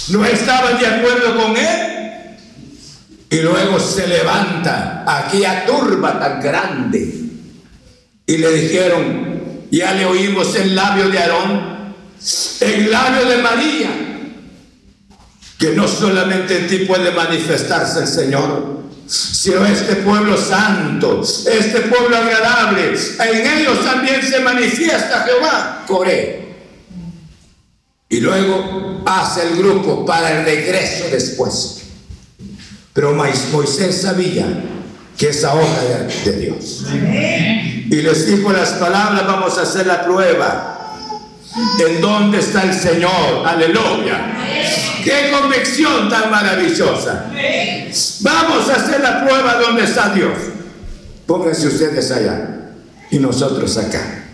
[0.09, 1.93] no estaban de acuerdo con él.
[3.29, 7.13] Y luego se levanta aquella turba tan grande.
[8.25, 11.93] Y le dijeron, ya le oímos el labio de Aarón,
[12.61, 13.89] el labio de María
[15.57, 22.15] que no solamente en ti puede manifestarse el Señor, sino este pueblo santo, este pueblo
[22.15, 26.46] agradable, en ellos también se manifiesta Jehová, Coré.
[28.09, 31.81] Y luego hace el grupo para el regreso después.
[32.93, 34.47] Pero Moisés sabía
[35.17, 36.85] que esa obra era de Dios.
[37.89, 40.73] Y les dijo las palabras, vamos a hacer la prueba.
[41.79, 43.45] ¿En dónde está el Señor?
[43.45, 44.37] Aleluya.
[45.03, 47.25] Qué convicción tan maravillosa.
[48.21, 50.37] Vamos a hacer la prueba donde está Dios.
[51.25, 52.71] Pónganse ustedes allá
[53.09, 54.26] y nosotros acá.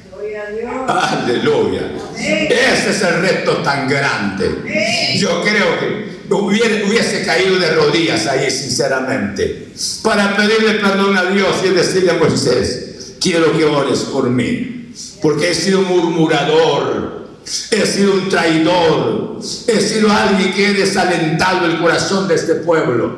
[0.87, 1.91] Aleluya.
[2.17, 5.15] Ese es el reto tan grande.
[5.17, 9.69] Yo creo que hubiese caído de rodillas ahí, sinceramente,
[10.01, 15.51] para pedirle perdón a Dios y decirle a Moisés, quiero que ores por mí, porque
[15.51, 17.23] he sido murmurador,
[17.71, 19.39] He sido un traidor.
[19.67, 23.17] He sido alguien que he desalentado el corazón de este pueblo.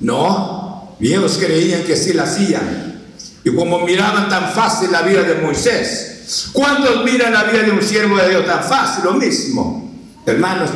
[0.00, 3.00] No, ellos creían que sí la hacían.
[3.44, 6.11] Y como miraban tan fácil la vida de Moisés,
[6.52, 9.04] ¿cuántos miran la vida de un siervo de Dios tan fácil?
[9.04, 9.92] Lo mismo.
[10.26, 10.70] Hermanos,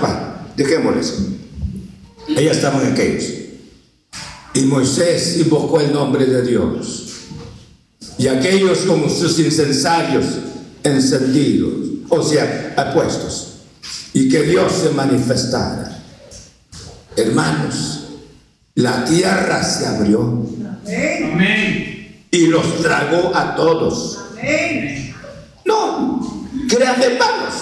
[0.57, 1.14] dejémoslo eso.
[2.28, 3.24] En aquellos.
[4.54, 7.02] Y Moisés invocó el nombre de Dios.
[8.18, 10.24] Y aquellos como sus incensarios
[10.82, 13.54] encendidos o sea, apuestos,
[14.12, 16.02] y que Dios se manifestara.
[17.16, 18.09] Hermanos,
[18.74, 20.46] la tierra se abrió
[22.30, 24.18] y los tragó a todos.
[26.68, 27.54] Crean hermanos,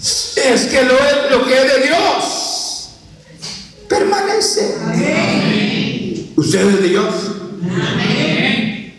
[0.00, 0.94] es que lo,
[1.30, 2.90] lo que es de Dios
[3.88, 4.74] permanece.
[6.36, 7.14] ¿Ustedes de Dios?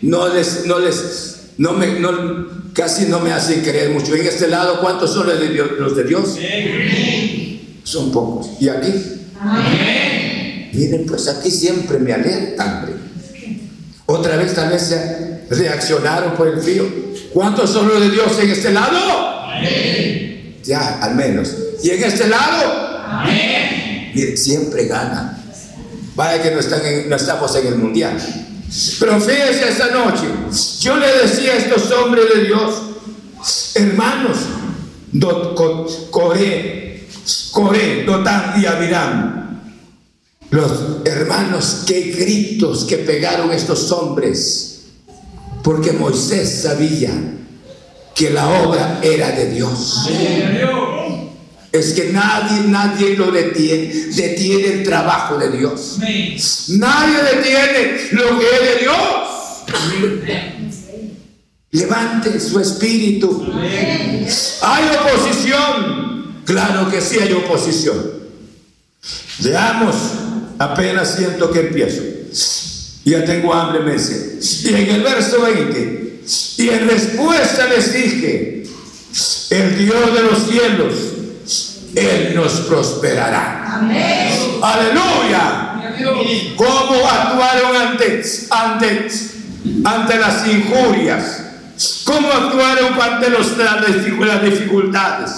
[0.02, 4.14] No les, no les, no me, no, casi no me hacen creer mucho.
[4.14, 5.70] En este lado, ¿cuántos son los de Dios?
[5.78, 6.36] Los de Dios?
[7.84, 8.48] Son pocos.
[8.60, 8.92] ¿Y aquí?
[10.72, 12.86] Miren, pues aquí siempre me alertan.
[14.06, 14.94] Otra vez tal vez
[15.50, 17.11] reaccionaron por el frío.
[17.32, 18.98] ¿Cuántos son los de Dios en este lado?
[20.64, 21.54] Ya, al menos.
[21.82, 23.24] ¿Y en este lado?
[23.24, 25.38] Miren, siempre ganan.
[26.14, 28.18] Vaya que no, están no estamos en el mundial.
[28.98, 30.24] Pero fíjense esta noche,
[30.80, 32.74] yo le decía a estos hombres de Dios,
[33.74, 34.38] hermanos,
[36.10, 37.06] Coré,
[37.50, 39.60] Coré, Dotán y Abiram,
[40.48, 40.72] los
[41.04, 44.71] hermanos, qué gritos que pegaron estos hombres,
[45.62, 47.12] porque Moisés sabía
[48.14, 50.08] que la obra era de Dios.
[51.72, 55.98] es que nadie, nadie lo detiene, detiene el trabajo de Dios.
[56.68, 58.96] Nadie detiene lo que es de Dios.
[61.70, 63.50] Levante su espíritu.
[64.62, 66.42] Hay oposición.
[66.44, 68.22] Claro que sí hay oposición.
[69.38, 69.94] Veamos,
[70.58, 72.02] apenas siento que empiezo.
[73.04, 74.38] Ya tengo hambre, me dice.
[74.64, 76.20] Y en el verso 20,
[76.58, 78.64] y en respuesta les dije,
[79.50, 80.94] el Dios de los cielos,
[81.94, 83.76] Él nos prosperará.
[83.76, 84.32] Amén.
[84.62, 85.68] Aleluya.
[86.56, 89.08] ¿Cómo actuaron ante, ante,
[89.84, 91.42] ante las injurias?
[92.04, 95.30] ¿Cómo actuaron ante los, las dificultades?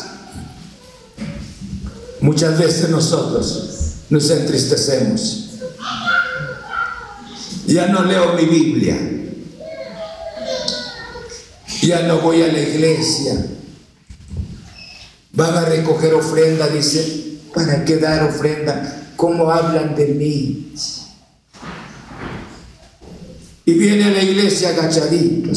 [2.20, 3.70] Muchas veces nosotros
[4.10, 5.50] nos entristecemos.
[7.66, 8.98] Ya no leo mi Biblia.
[11.82, 13.46] Ya no voy a la iglesia.
[15.32, 17.38] Van a recoger ofrenda, dice.
[17.54, 19.12] ¿Para qué dar ofrenda?
[19.16, 20.72] ¿Cómo hablan de mí?
[23.66, 25.50] Y viene a la iglesia agachadito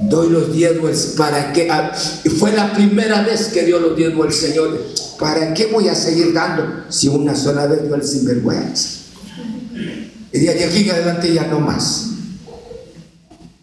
[0.00, 1.70] Doy los diezmos para que.
[1.70, 1.92] Ah,
[2.24, 4.80] y fue la primera vez que dio los diezmos el Señor.
[5.18, 9.03] ¿Para qué voy a seguir dando si una sola vez dio el sinvergüenza?
[10.34, 12.08] Y de aquí en adelante ya no más.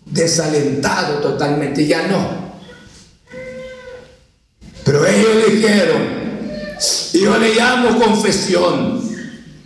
[0.05, 2.53] Desalentado totalmente, ya no.
[4.86, 6.01] Pero ellos dijeron,
[7.13, 9.01] yo le llamo confesión.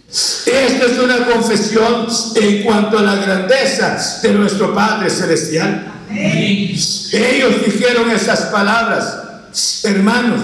[0.10, 2.08] Esta es una confesión
[2.41, 5.86] en cuanto a la grandeza de nuestro Padre Celestial.
[6.10, 10.41] Ellos dijeron esas palabras, hermanos,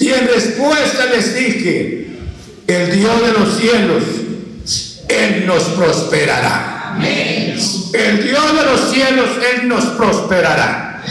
[0.00, 2.18] y en respuesta les dije,
[2.66, 4.19] el Dios de los cielos,
[5.10, 6.96] Él nos prosperará.
[7.92, 11.02] El Dios de los cielos, Él nos prosperará.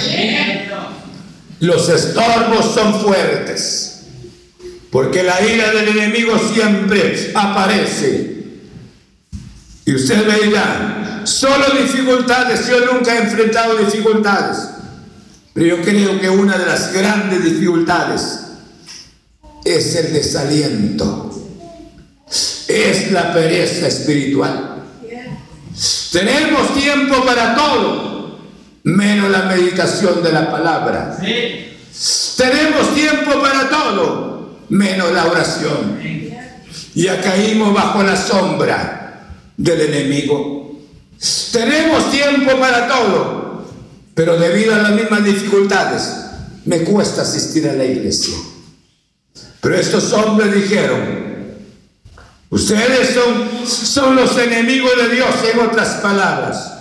[1.59, 4.03] Los estorbos son fuertes,
[4.91, 8.37] porque la ira del enemigo siempre aparece.
[9.85, 12.67] Y usted veía Solo dificultades.
[12.67, 14.57] Yo nunca he enfrentado dificultades.
[15.53, 18.39] Pero yo creo que una de las grandes dificultades
[19.63, 21.48] es el desaliento.
[22.69, 24.83] Es la pereza espiritual.
[26.11, 28.39] Tenemos tiempo para todo,
[28.83, 31.17] menos la meditación de la palabra.
[32.37, 35.99] Tenemos tiempo para todo, menos la oración.
[36.93, 40.79] Ya caímos bajo la sombra del enemigo.
[41.51, 43.65] Tenemos tiempo para todo,
[44.13, 46.13] pero debido a las mismas dificultades,
[46.65, 48.37] me cuesta asistir a la iglesia.
[49.59, 51.18] Pero estos hombres dijeron,
[52.49, 56.73] ustedes son, son los enemigos de Dios, en otras palabras,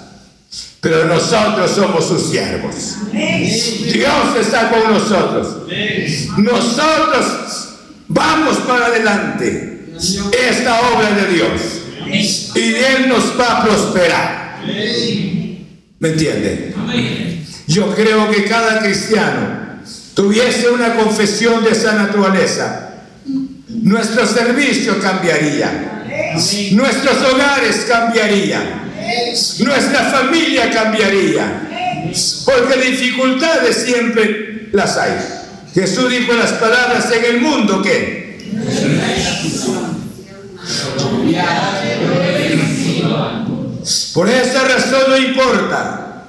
[0.80, 2.96] pero nosotros somos sus siervos.
[3.12, 5.68] Dios está con nosotros.
[6.36, 7.68] Nosotros
[8.08, 9.94] vamos para adelante.
[10.48, 11.78] Esta obra de Dios
[12.54, 14.58] y Él nos va a prosperar.
[15.98, 16.74] ¿Me entiende?
[17.66, 19.80] Yo creo que cada cristiano
[20.14, 22.87] tuviese una confesión de esa naturaleza,
[23.88, 26.04] nuestro servicio cambiaría,
[26.72, 28.92] nuestros hogares cambiarían,
[29.60, 31.62] nuestra familia cambiaría,
[32.44, 35.12] porque dificultades siempre las hay.
[35.74, 38.18] Jesús dijo las palabras en el mundo que
[44.12, 46.24] por esa razón no importa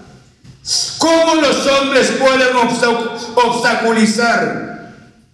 [0.97, 2.55] cómo los hombres pueden
[3.36, 4.69] obstaculizar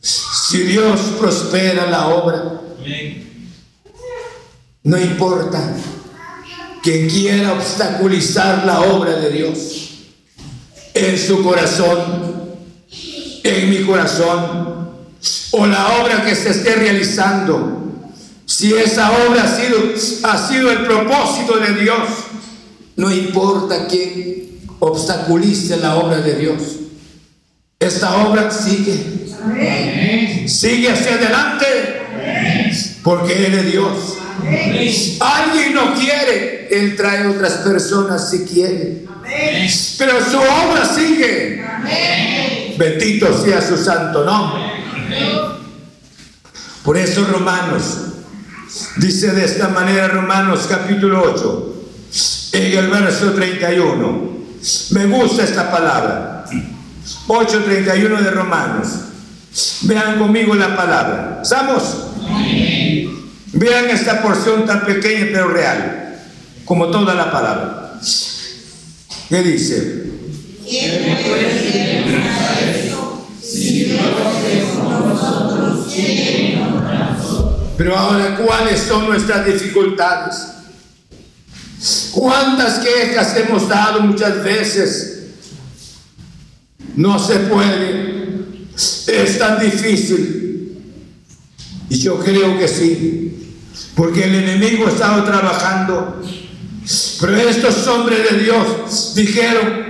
[0.06, 2.62] si Dios prospera la obra.
[4.84, 5.76] No importa
[6.84, 9.58] que quiera obstaculizar la obra de Dios
[10.94, 12.56] en su corazón,
[13.44, 14.90] en mi corazón,
[15.52, 17.76] o la obra que se esté realizando
[18.46, 19.80] si esa obra ha sido,
[20.24, 22.08] ha sido el propósito de Dios,
[22.96, 26.62] no importa que obstaculice la obra de Dios.
[27.80, 29.28] Esta obra sigue.
[30.48, 31.66] Sigue hacia adelante.
[33.04, 34.18] Porque Él es Dios.
[35.20, 39.06] Alguien no quiere, Él trae otras personas si quiere.
[39.98, 41.64] Pero su obra sigue.
[42.78, 44.64] Bendito sea su santo nombre.
[46.84, 48.06] Por eso, Romanos
[48.98, 51.76] Dice de esta manera Romanos capítulo 8,
[52.54, 54.36] en el verso 31.
[54.92, 56.35] Me gusta esta palabra.
[57.28, 58.88] 8.31 de Romanos.
[59.82, 61.40] Vean conmigo la palabra.
[61.42, 61.84] ¿Estamos?
[63.54, 66.20] Vean esta porción tan pequeña pero real,
[66.66, 68.00] como toda la palabra.
[69.30, 70.04] ¿Qué dice?
[77.78, 80.36] Pero ahora, ¿cuáles son nuestras dificultades?
[82.12, 85.15] ¿Cuántas quejas hemos dado muchas veces?
[86.96, 88.36] No se puede.
[89.08, 90.82] Es tan difícil.
[91.90, 93.56] Y yo creo que sí.
[93.96, 96.22] Porque el enemigo ha estado trabajando.
[97.20, 99.86] Pero estos hombres de Dios dijeron,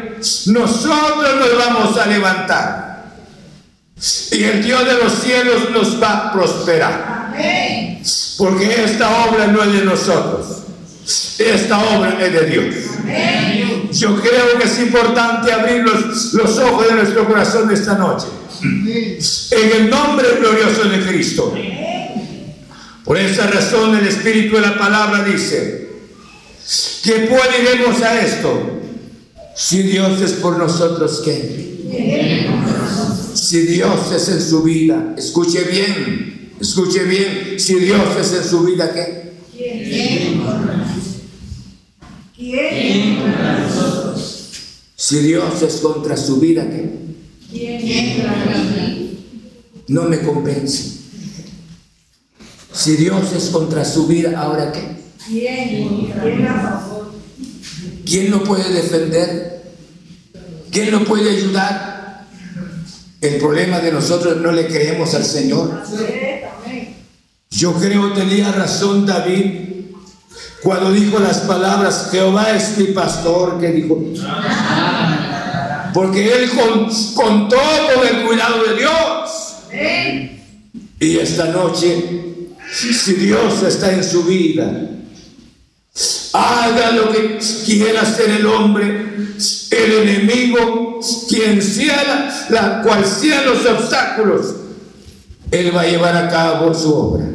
[0.47, 3.15] nosotros nos vamos a levantar.
[4.31, 7.33] Y el Dios de los cielos nos va a prosperar.
[8.37, 10.64] Porque esta obra no es de nosotros.
[11.37, 12.75] Esta obra es de Dios.
[13.91, 18.27] Yo creo que es importante abrir los, los ojos de nuestro corazón esta noche.
[18.61, 21.53] En el nombre glorioso de Cristo.
[23.03, 25.89] Por esa razón el Espíritu de la Palabra dice,
[27.03, 28.81] ¿qué puediremos a esto?
[29.55, 31.75] Si Dios es por nosotros, ¿qué?
[33.35, 38.63] Si Dios es en su vida, escuche bien, escuche bien, si Dios es en su
[38.63, 39.33] vida, ¿qué?
[42.35, 43.17] ¿Quién?
[44.95, 46.89] Si Dios es contra su vida, ¿qué?
[49.87, 50.95] No me convence.
[52.73, 54.95] Si Dios es contra su vida, ¿ahora qué?
[58.05, 59.63] ¿Quién lo puede defender?
[60.71, 62.25] ¿Quién lo puede ayudar?
[63.21, 65.83] El problema de nosotros no le creemos al Señor.
[67.49, 69.74] Yo creo tenía razón David
[70.65, 74.03] cuando dijo las palabras, Jehová es mi pastor, que dijo,
[75.93, 76.49] porque él
[77.13, 77.57] contó
[77.93, 79.57] con el cuidado de Dios.
[80.99, 82.03] Y esta noche,
[82.73, 84.89] si Dios está en su vida,
[86.33, 89.35] haga lo que quiera hacer el hombre,
[89.69, 90.99] el enemigo,
[91.29, 94.55] quien sea, la, cual sean los obstáculos,
[95.51, 97.25] él va a llevar a cabo su obra.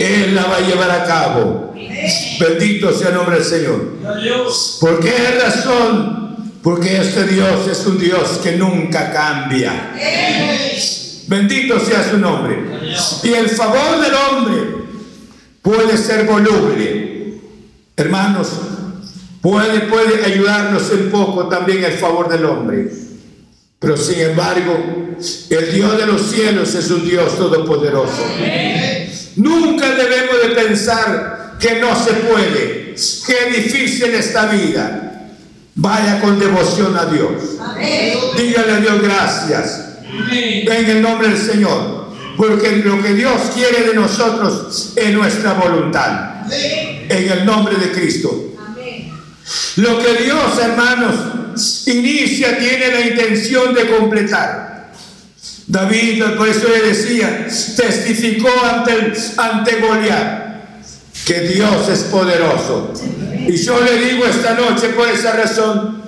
[0.00, 1.73] Él la va a llevar a cabo.
[2.40, 3.94] Bendito sea el nombre del Señor.
[4.80, 6.24] ¿Por qué razón?
[6.62, 9.92] Porque este Dios es un Dios que nunca cambia.
[11.26, 12.58] Bendito sea su nombre.
[13.22, 14.84] Y el favor del hombre
[15.62, 17.40] puede ser voluble.
[17.96, 18.48] Hermanos,
[19.40, 22.90] puede, puede ayudarnos un poco también el favor del hombre.
[23.78, 25.16] Pero sin embargo,
[25.50, 28.24] el Dios de los cielos es un Dios todopoderoso.
[29.36, 32.94] Nunca debemos de pensar que no se puede,
[33.26, 35.04] que difícil esta vida.
[35.76, 37.32] Vaya con devoción a Dios.
[38.36, 39.80] Dígale a Dios gracias.
[40.30, 42.04] En el nombre del Señor.
[42.36, 46.52] Porque lo que Dios quiere de nosotros es nuestra voluntad.
[46.52, 48.52] En el nombre de Cristo.
[49.76, 54.92] Lo que Dios, hermanos, inicia, tiene la intención de completar.
[55.66, 57.46] David, por eso le decía,
[57.76, 60.43] testificó ante, ante Goliat
[61.24, 62.92] que Dios es poderoso.
[63.46, 66.02] Y yo le digo esta noche por esa razón,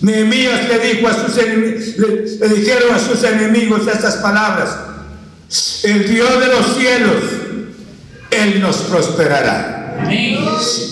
[0.00, 4.76] Nehemías le dijo a sus dijeron a sus enemigos estas palabras,
[5.82, 7.22] el Dios de los cielos,
[8.30, 10.08] Él nos prosperará.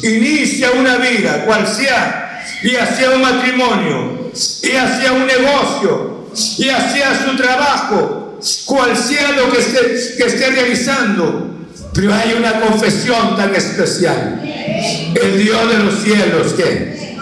[0.03, 4.31] Inicia una vida, cual sea, y hacia un matrimonio,
[4.63, 11.60] y hacia un negocio, y hacia su trabajo, cual sea lo que esté realizando.
[11.93, 14.41] Pero hay una confesión tan especial.
[14.45, 17.17] El Dios de los cielos, ¿qué?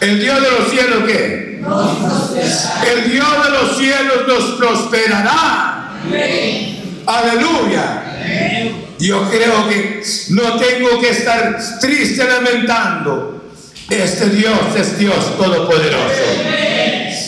[0.00, 1.60] El Dios de los cielos, ¿qué?
[2.92, 5.92] El Dios de los cielos nos prosperará.
[7.06, 8.02] Aleluya.
[8.98, 13.44] Yo creo que no tengo que estar triste lamentando.
[13.90, 16.22] Este Dios es Dios todopoderoso.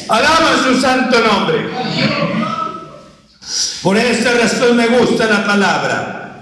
[0.08, 1.68] Alaba su santo nombre.
[3.86, 6.40] Por esa razón me gusta la palabra.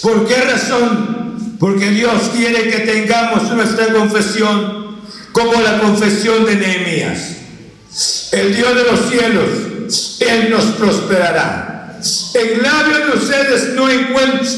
[0.00, 1.56] ¿Por qué razón?
[1.58, 4.96] Porque Dios quiere que tengamos nuestra confesión
[5.32, 7.18] como la confesión de Nehemías.
[8.30, 11.98] El Dios de los cielos, Él nos prosperará.
[12.34, 13.88] En labios de ustedes no,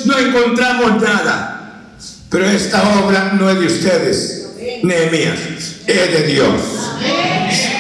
[0.05, 1.81] no encontramos nada.
[2.29, 4.47] Pero esta obra no es de ustedes,
[4.83, 5.39] Nehemías,
[5.87, 6.61] es de Dios.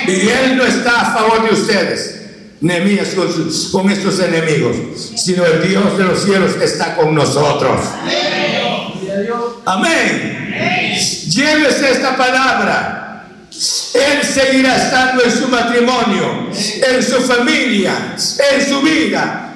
[0.07, 2.20] Y Él no está a favor de ustedes.
[2.61, 3.29] Nehemías con,
[3.73, 4.77] con estos enemigos,
[5.17, 7.81] sino el Dios de los cielos está con nosotros.
[9.65, 10.55] Amén.
[11.29, 13.27] Llévese esta palabra.
[13.95, 18.15] Él seguirá estando en su matrimonio, en su familia,
[18.53, 19.47] en su vida.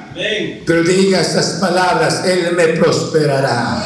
[0.67, 3.85] Pero diga estas palabras, Él me prosperará.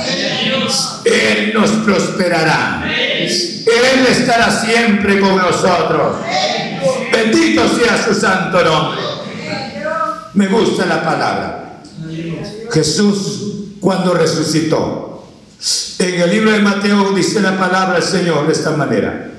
[1.05, 2.85] Él nos prosperará.
[2.87, 6.17] Él estará siempre con nosotros.
[7.13, 9.08] Bendito sea su santo nombre.
[10.35, 11.83] Me gusta la palabra.
[12.71, 13.49] Jesús
[13.81, 15.27] cuando resucitó.
[15.99, 19.33] En el libro de Mateo dice la palabra del Señor de esta manera.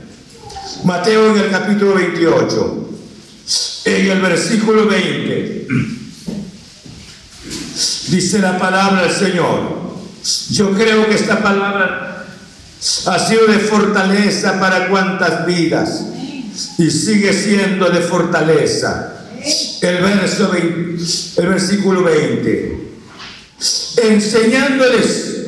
[0.83, 2.89] Mateo en el capítulo 28,
[3.85, 5.67] en el versículo 20,
[8.07, 9.79] dice la palabra del Señor.
[10.51, 12.25] Yo creo que esta palabra
[13.07, 16.05] ha sido de fortaleza para cuantas vidas
[16.77, 19.18] y sigue siendo de fortaleza.
[19.81, 22.89] El, verso el versículo 20.
[24.03, 25.45] Enseñándoles.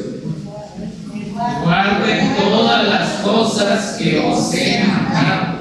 [1.63, 5.59] Guarden todas las cosas que os he mandado.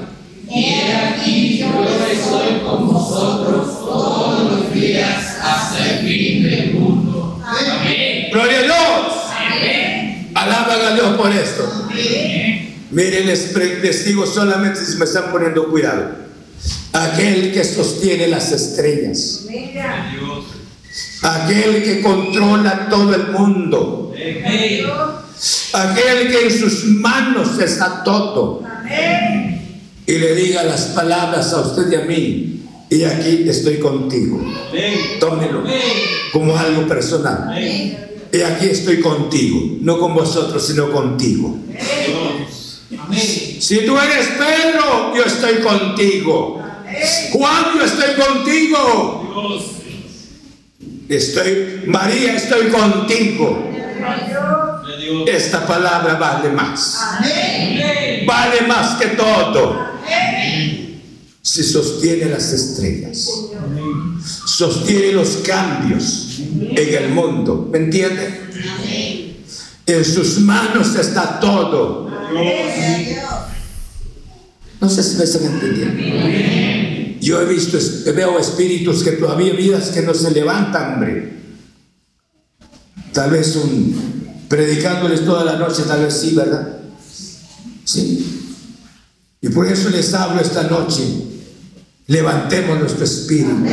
[0.49, 1.67] Y aquí yo
[2.11, 7.41] estoy con vosotros todos los días hasta el fin del mundo.
[7.45, 8.27] Amén.
[8.31, 8.77] Gloria a Dios.
[9.37, 10.31] Amén.
[10.33, 11.89] Alaban a Dios por esto.
[12.91, 16.30] Miren, les, les digo solamente si me están poniendo cuidado.
[16.93, 19.45] Aquel que sostiene las estrellas.
[21.21, 24.13] Aquel que controla todo el mundo.
[25.73, 28.63] Aquel que en sus manos está todo.
[30.05, 32.61] Y le diga las palabras a usted y a mí.
[32.89, 34.41] Y aquí estoy contigo.
[35.19, 35.63] Tómelo
[36.33, 37.57] como algo personal.
[38.33, 39.77] Y aquí estoy contigo.
[39.81, 41.57] No con vosotros, sino contigo.
[43.59, 46.61] Si tú eres Pedro, yo estoy contigo.
[47.31, 49.69] Juan, yo estoy contigo.
[51.07, 53.71] Estoy, María, estoy contigo.
[55.27, 56.99] Esta palabra vale más.
[58.25, 59.91] Vale más que todo.
[61.41, 63.27] Si sostiene las estrellas,
[64.45, 67.67] sostiene los cambios en el mundo.
[67.71, 68.41] ¿Me entiende?
[69.85, 72.11] En sus manos está todo.
[74.79, 77.19] No sé si me están entendiendo.
[77.21, 77.77] Yo he visto,
[78.15, 81.33] veo espíritus que todavía vidas que no se levantan, hombre.
[83.13, 86.79] Tal vez un predicándoles toda la noche, tal vez sí, ¿verdad?
[87.85, 88.57] Sí.
[89.39, 91.03] Y por eso les hablo esta noche.
[92.07, 93.65] Levantemos nuestro espíritu.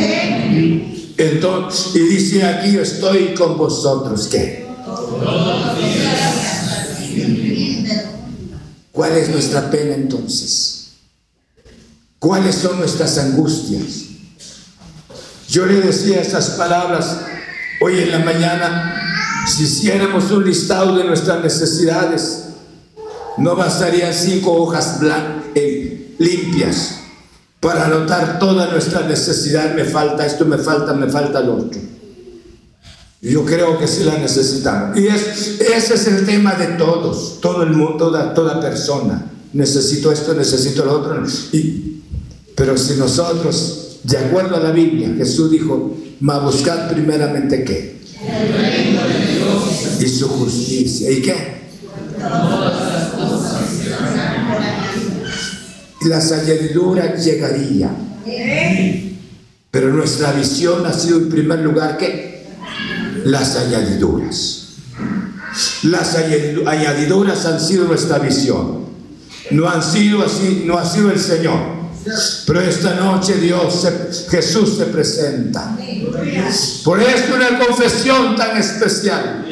[1.16, 4.28] Entonces, y dice aquí, yo estoy con vosotros.
[4.28, 4.66] ¿Qué?
[8.98, 10.94] ¿Cuál es nuestra pena entonces?
[12.18, 14.06] ¿Cuáles son nuestras angustias?
[15.48, 17.20] Yo le decía estas palabras
[17.80, 19.00] hoy en la mañana,
[19.46, 22.46] si hiciéramos un listado de nuestras necesidades,
[23.36, 24.98] no bastarían cinco hojas
[25.54, 26.96] eh, limpias
[27.60, 29.76] para anotar toda nuestra necesidad.
[29.76, 31.80] Me falta esto, me falta, me falta lo otro.
[33.20, 34.96] Yo creo que sí la necesitamos.
[34.96, 39.30] Y es, ese es el tema de todos, todo el mundo, toda, toda persona.
[39.52, 41.22] Necesito esto, necesito lo otro.
[41.52, 41.88] Y
[42.58, 48.00] pero si nosotros, de acuerdo a la Biblia, Jesús dijo, ma buscad primeramente qué?
[48.20, 50.00] El reino de Dios.
[50.00, 51.08] Y su justicia.
[51.12, 51.58] ¿Y qué?
[56.06, 57.90] La añadidura llegaría.
[59.70, 62.27] Pero nuestra visión ha sido en primer lugar ¿qué?
[63.24, 64.68] Las añadiduras.
[65.84, 68.86] Las añadiduras han sido nuestra visión.
[69.50, 71.78] No han sido así, no ha sido el Señor.
[72.46, 73.86] Pero esta noche Dios,
[74.30, 75.76] Jesús se presenta.
[76.84, 79.46] Por esto una confesión tan especial.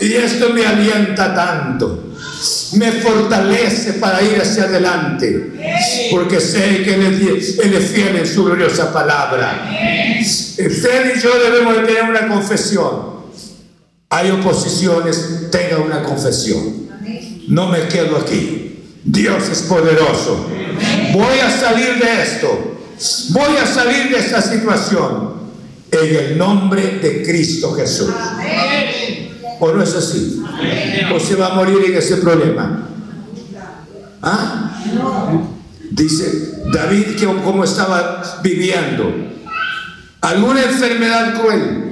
[0.00, 2.14] Y esto me alienta tanto.
[2.74, 5.52] Me fortalece para ir hacia adelante.
[6.10, 9.68] Porque sé que Él es fiel en su gloriosa palabra.
[10.20, 13.20] Usted y yo debemos de tener una confesión.
[14.08, 16.88] Hay oposiciones, tenga una confesión.
[17.48, 18.84] No me quedo aquí.
[19.04, 20.46] Dios es poderoso.
[21.12, 22.76] Voy a salir de esto.
[23.30, 25.34] Voy a salir de esta situación
[25.90, 28.10] en el nombre de Cristo Jesús.
[29.60, 30.42] ¿O no es así?
[31.14, 32.88] ¿O se va a morir en ese problema?
[34.22, 34.82] ¿Ah?
[35.90, 39.12] Dice David que como estaba viviendo
[40.20, 41.84] alguna enfermedad cruel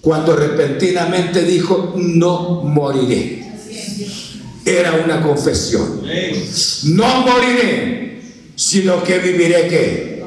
[0.00, 3.42] cuando repentinamente dijo no moriré
[4.64, 6.02] era una confesión.
[6.84, 8.22] No moriré,
[8.54, 10.24] sino que viviré que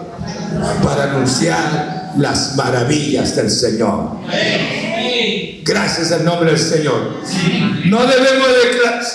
[0.83, 4.17] para anunciar las maravillas del Señor.
[5.63, 7.22] Gracias al nombre del Señor.
[7.86, 8.47] No debemos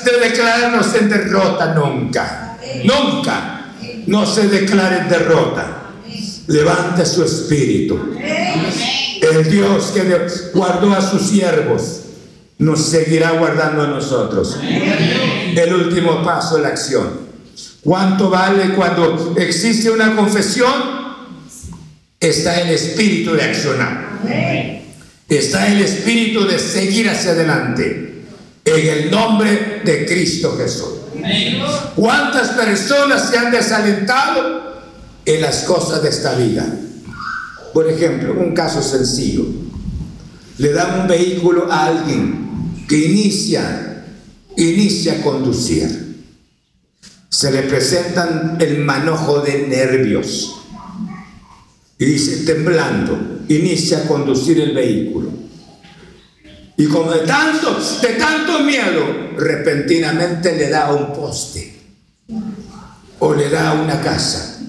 [0.05, 2.59] de declararnos en derrota nunca.
[2.85, 3.73] Nunca.
[4.07, 5.93] No se declare en derrota.
[6.47, 8.17] Levante su espíritu.
[8.19, 12.01] El Dios que guardó a sus siervos
[12.59, 14.59] nos seguirá guardando a nosotros.
[14.63, 17.31] El último paso la acción.
[17.83, 21.01] ¿Cuánto vale cuando existe una confesión?
[22.21, 24.21] está el espíritu de accionar.
[25.31, 28.25] Está el espíritu de seguir hacia adelante.
[28.65, 30.89] En el nombre de Cristo Jesús.
[31.95, 34.83] ¿Cuántas personas se han desalentado
[35.25, 36.67] en las cosas de esta vida?
[37.73, 39.45] Por ejemplo, un caso sencillo.
[40.59, 44.05] Le dan un vehículo a alguien que inicia,
[44.57, 46.25] inicia a conducir.
[47.29, 50.60] Se le presentan el manojo de nervios.
[52.01, 55.31] Y dice, temblando, inicia a conducir el vehículo.
[56.79, 61.79] Y como de tanto, de tanto miedo, repentinamente le da un poste
[63.19, 64.61] o le da una casa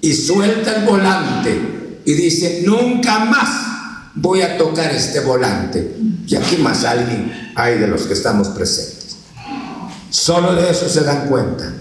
[0.00, 5.96] y suelta el volante y dice, nunca más voy a tocar este volante.
[6.26, 9.16] Y aquí más alguien hay de los que estamos presentes.
[10.10, 11.72] Solo de eso se dan cuenta.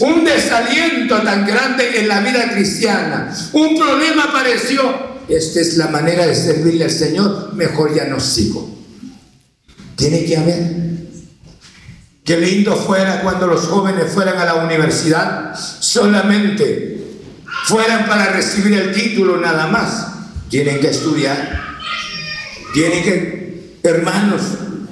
[0.00, 3.32] Un desaliento tan grande en la vida cristiana.
[3.52, 8.68] Un problema apareció esta es la manera de servirle al Señor, mejor ya no sigo.
[9.94, 10.80] Tiene que haber.
[12.24, 17.00] Qué lindo fuera cuando los jóvenes fueran a la universidad, solamente
[17.66, 20.08] fueran para recibir el título nada más.
[20.48, 21.60] Tienen que estudiar.
[22.74, 24.42] Tienen que, hermanos,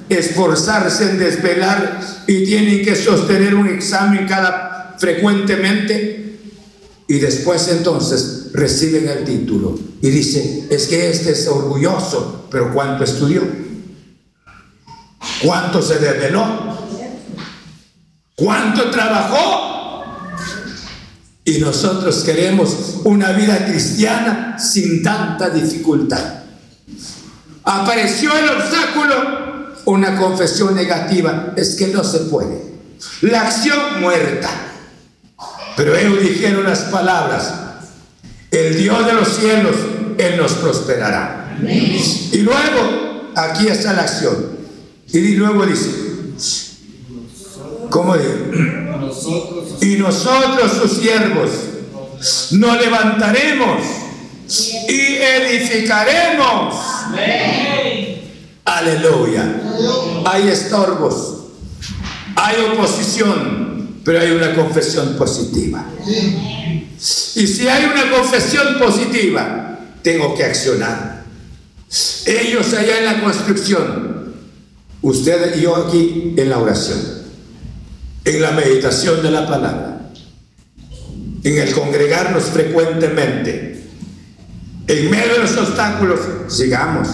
[0.07, 4.68] esforzarse en desvelar y tienen que sostener un examen cada
[4.99, 6.39] frecuentemente
[7.07, 13.03] y después entonces reciben el título y dicen, es que este es orgulloso, pero ¿cuánto
[13.03, 13.41] estudió?
[15.43, 16.77] ¿Cuánto se desveló?
[18.35, 20.05] ¿Cuánto trabajó?
[21.43, 26.43] Y nosotros queremos una vida cristiana sin tanta dificultad.
[27.63, 32.69] Apareció el obstáculo, una confesión negativa, es que no se puede.
[33.21, 34.68] La acción muerta.
[35.79, 37.53] Pero ellos dijeron las palabras,
[38.51, 39.75] el Dios de los cielos,
[40.17, 41.57] Él nos prosperará.
[41.63, 44.57] Y luego, aquí está la acción.
[45.07, 45.89] Y luego dice,
[47.89, 48.29] ¿cómo dice?
[49.79, 51.49] Y nosotros sus siervos
[52.51, 53.81] nos levantaremos
[54.89, 56.75] y edificaremos.
[58.65, 59.61] Aleluya.
[60.25, 61.37] Hay estorbos,
[62.35, 63.68] hay oposición,
[64.03, 65.85] pero hay una confesión positiva.
[67.35, 71.23] Y si hay una confesión positiva, tengo que accionar.
[72.25, 74.33] Ellos allá en la construcción,
[75.01, 76.99] usted y yo aquí en la oración,
[78.25, 80.11] en la meditación de la palabra,
[81.43, 83.87] en el congregarnos frecuentemente,
[84.87, 87.07] en medio de los obstáculos, sigamos.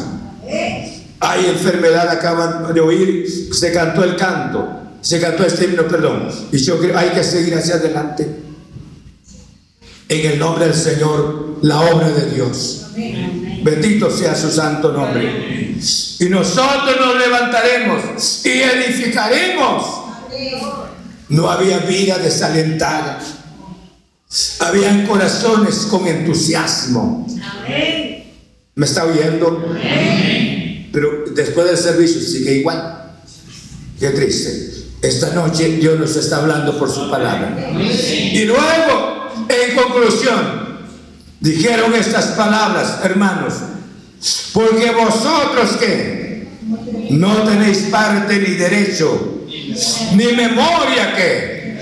[1.20, 6.30] Hay enfermedad, acaban de oír, se cantó el canto se cantó este himno, perdón.
[6.52, 8.27] Y yo creo hay que seguir hacia adelante.
[10.10, 12.88] En el nombre del Señor, la obra de Dios.
[13.61, 15.76] Bendito sea su santo nombre.
[16.19, 19.86] Y nosotros nos levantaremos y edificaremos.
[21.30, 23.19] No había vida desalentada.
[24.60, 27.27] Habían corazones con entusiasmo.
[28.73, 29.72] ¿Me está oyendo?
[30.91, 33.03] Pero después del servicio sigue igual.
[33.99, 34.74] Qué triste.
[35.06, 37.56] Esta noche Dios nos está hablando por su palabra.
[37.80, 40.80] Y luego, en conclusión,
[41.40, 43.53] dijeron estas palabras, hermanos,
[44.52, 46.48] porque vosotros que
[47.11, 49.44] no tenéis parte ni derecho,
[50.15, 51.80] ni memoria que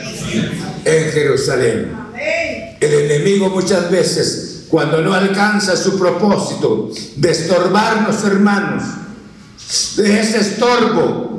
[0.84, 1.95] en Jerusalén.
[2.82, 8.84] El enemigo muchas veces, cuando no alcanza su propósito de estorbarnos, hermanos,
[9.95, 11.33] de ese estorbo,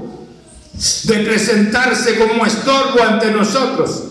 [1.04, 4.04] de presentarse como estorbo ante nosotros.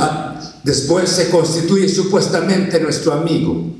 [0.00, 3.74] Ah, después se constituye supuestamente nuestro amigo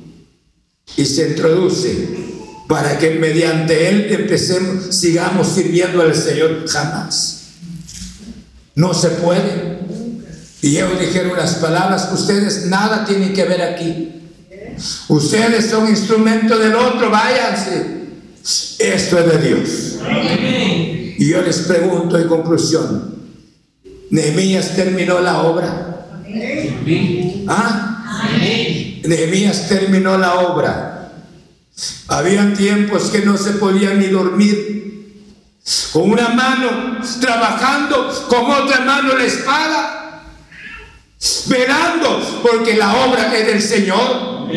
[0.96, 2.26] y se introduce
[2.68, 7.42] para que mediante él empecemos, sigamos sirviendo al Señor jamás.
[8.74, 9.76] No se puede.
[10.62, 14.12] Y ellos dijeron las palabras, ustedes nada tienen que ver aquí.
[15.08, 17.86] Ustedes son instrumento del otro, váyanse.
[18.78, 21.05] Esto es de Dios.
[21.18, 23.16] Y yo les pregunto en conclusión,
[24.10, 26.06] ¿Nehemías terminó la obra?
[27.48, 28.05] ¿Ah?
[29.05, 31.12] Nehemías terminó la obra.
[32.09, 34.76] Habían tiempos que no se podían ni dormir.
[35.93, 40.22] Con una mano trabajando, con otra mano la espada.
[41.47, 44.48] Velando, porque la obra es del Señor.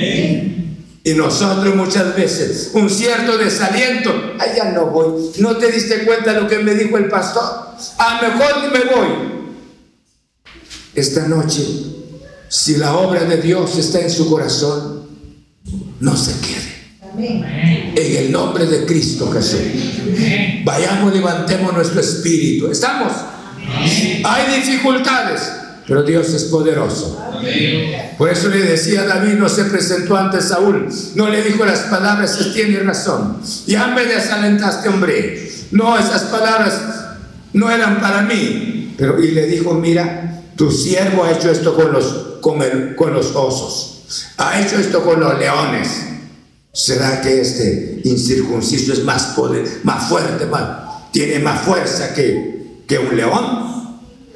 [1.04, 5.32] Y nosotros muchas veces, un cierto desaliento, allá no voy.
[5.38, 7.44] ¿No te diste cuenta de lo que me dijo el pastor?
[7.98, 9.10] A lo mejor me voy.
[10.96, 11.64] Esta noche
[12.50, 15.08] si la obra de Dios está en su corazón,
[16.00, 17.94] no se quede.
[17.96, 19.60] En el nombre de Cristo Jesús.
[20.64, 22.68] Vayamos, levantemos nuestro espíritu.
[22.68, 23.14] ¿Estamos?
[24.24, 25.42] Hay dificultades,
[25.90, 27.20] pero Dios es poderoso.
[28.18, 32.40] Por eso le decía David, no se presentó ante Saúl, no le dijo las palabras,
[32.54, 33.38] tiene razón.
[33.66, 35.52] Ya me desalentaste, hombre.
[35.72, 36.80] No, esas palabras
[37.54, 38.94] no eran para mí.
[38.98, 43.14] Pero, y le dijo, mira, tu siervo ha hecho esto con los, con, el, con
[43.14, 45.90] los osos, ha hecho esto con los leones.
[46.72, 53.00] ¿Será que este incircunciso es más, poder, más fuerte, más, tiene más fuerza que, que
[53.00, 53.79] un león?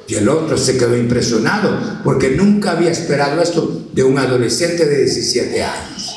[0.06, 5.04] Y el otro se quedó impresionado porque nunca había esperado esto de un adolescente de
[5.04, 6.14] 17 años.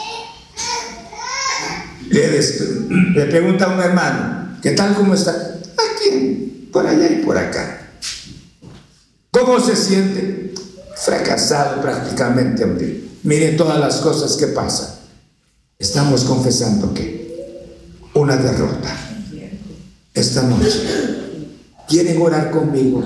[2.10, 5.60] Le, pregunta a un hermano, ¿qué tal cómo está?
[5.78, 7.92] Aquí, por allá y por acá.
[9.32, 10.54] ¿Cómo se siente?
[10.96, 13.04] Fracasado prácticamente, hombre.
[13.24, 14.96] Mire todas las cosas que pasan.
[15.78, 17.18] Estamos confesando que
[18.14, 18.96] una derrota
[20.14, 21.27] esta noche
[21.88, 23.04] ¿Quieren orar conmigo?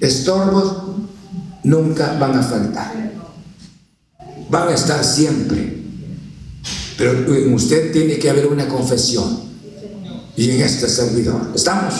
[0.00, 0.76] Estorbos
[1.64, 2.92] nunca van a faltar.
[4.48, 5.76] Van a estar siempre.
[6.96, 9.40] Pero en usted tiene que haber una confesión.
[10.36, 11.52] Y en este servidor.
[11.54, 11.94] ¿Estamos?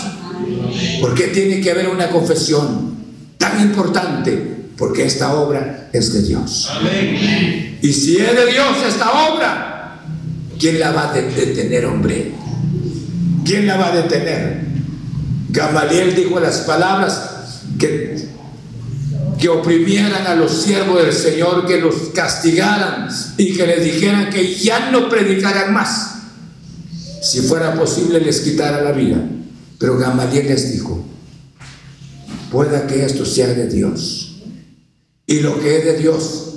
[1.00, 2.94] ¿Por qué tiene que haber una confesión
[3.38, 4.56] tan importante?
[4.76, 6.70] Porque esta obra es de Dios.
[7.82, 10.00] Y si es de Dios esta obra,
[10.58, 12.32] ¿quién la va a detener, hombre?
[13.44, 14.65] ¿Quién la va a detener?
[15.56, 18.28] Gamaliel dijo las palabras que,
[19.38, 23.08] que oprimieran a los siervos del Señor, que los castigaran
[23.38, 26.12] y que les dijeran que ya no predicaran más.
[27.22, 29.16] Si fuera posible les quitara la vida.
[29.78, 31.02] Pero Gamaliel les dijo,
[32.50, 34.42] pueda que esto sea de Dios.
[35.26, 36.56] Y lo que es de Dios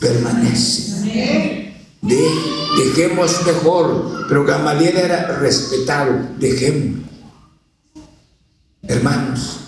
[0.00, 1.72] permanece.
[2.02, 7.03] dejemos mejor, pero Gamaliel era respetado, dejemos.
[8.88, 9.60] Hermanos,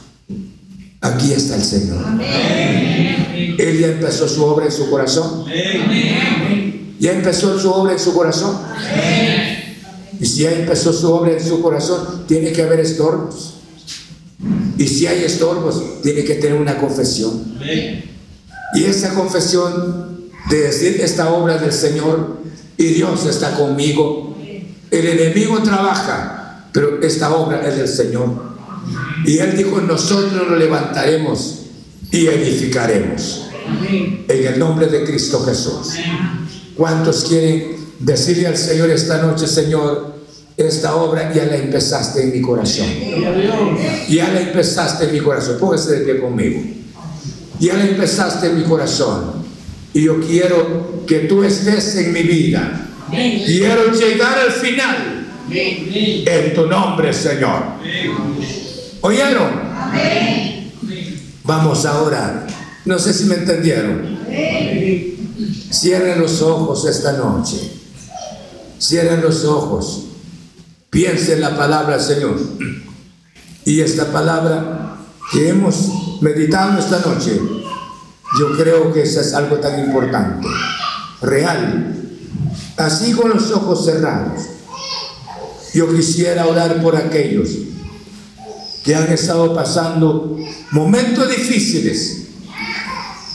[1.00, 2.04] aquí está el Señor.
[3.58, 5.44] Él ya empezó su obra en su corazón.
[6.98, 8.58] Ya empezó su obra en su corazón.
[10.18, 13.54] Y si ya empezó su obra en su corazón, tiene que haber estorbos.
[14.78, 17.58] Y si hay estorbos, tiene que tener una confesión.
[18.74, 22.38] Y esa confesión de decir esta obra del Señor
[22.76, 24.36] y Dios está conmigo.
[24.90, 28.55] El enemigo trabaja, pero esta obra es del Señor.
[29.24, 31.62] Y Él dijo, nosotros lo levantaremos
[32.10, 33.48] y edificaremos.
[34.28, 35.94] En el nombre de Cristo Jesús.
[36.76, 40.14] ¿Cuántos quieren decirle al Señor esta noche, Señor,
[40.56, 42.86] esta obra ya la empezaste en mi corazón?
[44.08, 45.56] Ya la empezaste en mi corazón.
[45.58, 46.62] Póngase de pie conmigo.
[47.58, 49.44] Ya la empezaste en mi corazón.
[49.94, 52.88] Y yo quiero que tú estés en mi vida.
[53.10, 55.26] Quiero llegar al final.
[55.50, 57.62] En tu nombre, Señor.
[59.06, 59.52] ¿Oyeron?
[61.44, 62.44] Vamos a orar.
[62.84, 64.18] No sé si me entendieron.
[65.70, 67.70] Cierren los ojos esta noche.
[68.80, 70.06] Cierren los ojos.
[70.90, 72.36] Piensen la palabra, Señor.
[73.64, 74.96] Y esta palabra
[75.30, 77.40] que hemos meditado esta noche,
[78.40, 80.48] yo creo que eso es algo tan importante,
[81.22, 81.94] real.
[82.76, 84.42] Así con los ojos cerrados.
[85.74, 87.50] Yo quisiera orar por aquellos
[88.86, 90.38] que han estado pasando
[90.70, 92.18] momentos difíciles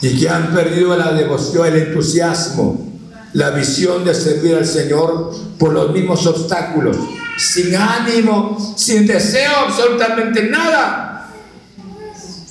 [0.02, 2.90] y que han perdido la devoción, el entusiasmo,
[3.34, 6.96] la visión de servir al Señor por los mismos obstáculos,
[7.38, 11.30] sin ánimo, sin deseo absolutamente nada.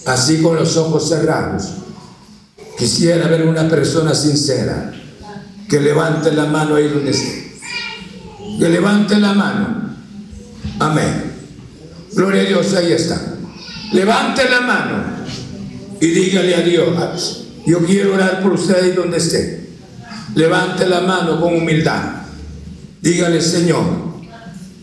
[0.04, 1.70] Así con los ojos cerrados.
[2.76, 4.92] Quisiera ver una persona sincera
[5.66, 7.54] que levante la mano ahí donde esté.
[8.58, 9.96] Que levante la mano.
[10.78, 11.29] Amén.
[12.12, 13.20] Gloria a Dios, ahí está.
[13.92, 15.04] Levante la mano
[16.00, 19.68] y dígale a Dios, yo quiero orar por usted ahí donde esté.
[20.34, 22.22] Levante la mano con humildad.
[23.00, 23.84] Dígale, Señor,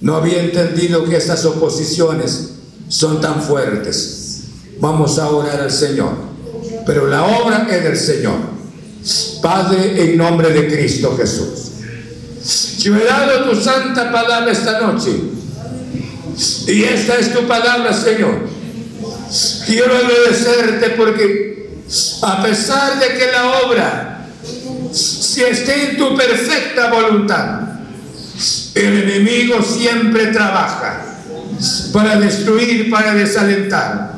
[0.01, 2.53] no había entendido que estas oposiciones
[2.87, 4.43] son tan fuertes.
[4.79, 6.13] Vamos a orar al Señor.
[6.85, 8.57] Pero la obra es del Señor.
[9.41, 11.71] Padre, en nombre de Cristo Jesús.
[12.79, 15.36] Yo he dado tu santa palabra esta noche
[16.67, 18.47] y esta es tu palabra, Señor.
[19.65, 21.69] Quiero agradecerte porque
[22.21, 24.27] a pesar de que la obra,
[24.91, 27.61] si esté en tu perfecta voluntad,
[28.75, 31.03] el enemigo siempre trabaja
[31.91, 34.13] para destruir, para desalentar.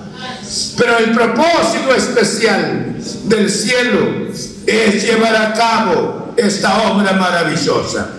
[0.78, 4.28] Pero el propósito especial del cielo
[4.66, 8.10] es llevar a cabo esta obra maravillosa.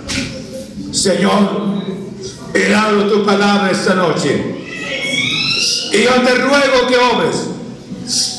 [0.93, 1.80] Señor,
[2.55, 4.57] he dado tu palabra esta noche.
[5.93, 7.37] Y yo te ruego que obres.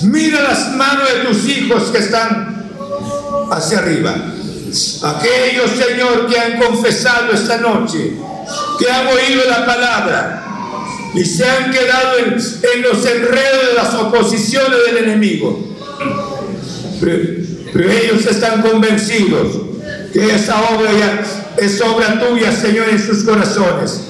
[0.04, 2.70] Mira las manos de tus hijos que están
[3.52, 4.16] hacia arriba.
[5.04, 8.14] Aquellos, Señor, que han confesado esta noche,
[8.80, 10.42] que han oído la palabra
[11.14, 15.60] y se han quedado en, los enredos de las oposiciones del enemigo.
[17.02, 19.71] Pero, ellos están convencidos
[20.12, 21.24] que esa obra ya
[21.58, 24.02] es obra tuya, Señor, en sus corazones.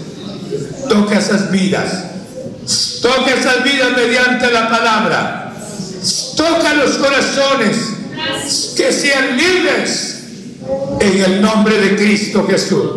[0.89, 2.05] Toca esas vidas.
[3.01, 5.53] Toca esas vidas mediante la palabra.
[6.35, 7.77] Toca los corazones
[8.75, 10.15] que sean libres
[10.99, 12.91] en el nombre de Cristo Jesús.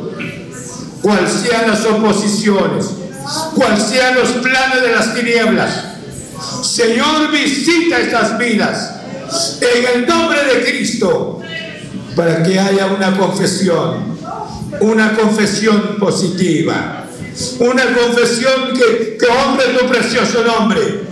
[1.02, 2.86] Cual sean las oposiciones,
[3.55, 5.70] cual sean los planes de las tinieblas.
[6.62, 8.90] Señor, visita estas vidas
[9.60, 11.43] en el nombre de Cristo
[12.14, 14.18] para que haya una confesión,
[14.80, 17.06] una confesión positiva,
[17.58, 21.02] una confesión que, que honre tu precioso nombre,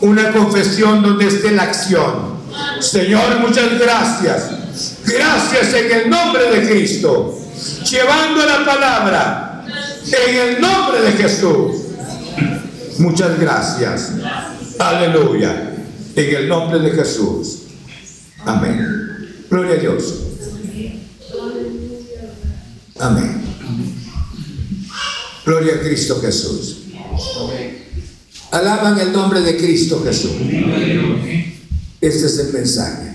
[0.00, 2.40] una confesión donde esté la acción.
[2.80, 4.60] Señor, muchas gracias
[5.04, 7.38] Gracias en el nombre de Cristo.
[7.90, 9.64] Llevando la palabra
[10.06, 11.76] en el nombre de Jesús.
[12.98, 14.12] Muchas gracias.
[14.78, 15.74] Aleluya.
[16.14, 17.62] En el nombre de Jesús.
[18.44, 19.46] Amén.
[19.50, 20.29] Gloria a Dios.
[23.00, 23.40] Amén.
[25.44, 26.76] Gloria a Cristo Jesús.
[28.50, 30.32] Alaban el nombre de Cristo Jesús.
[32.00, 33.09] Este es el mensaje.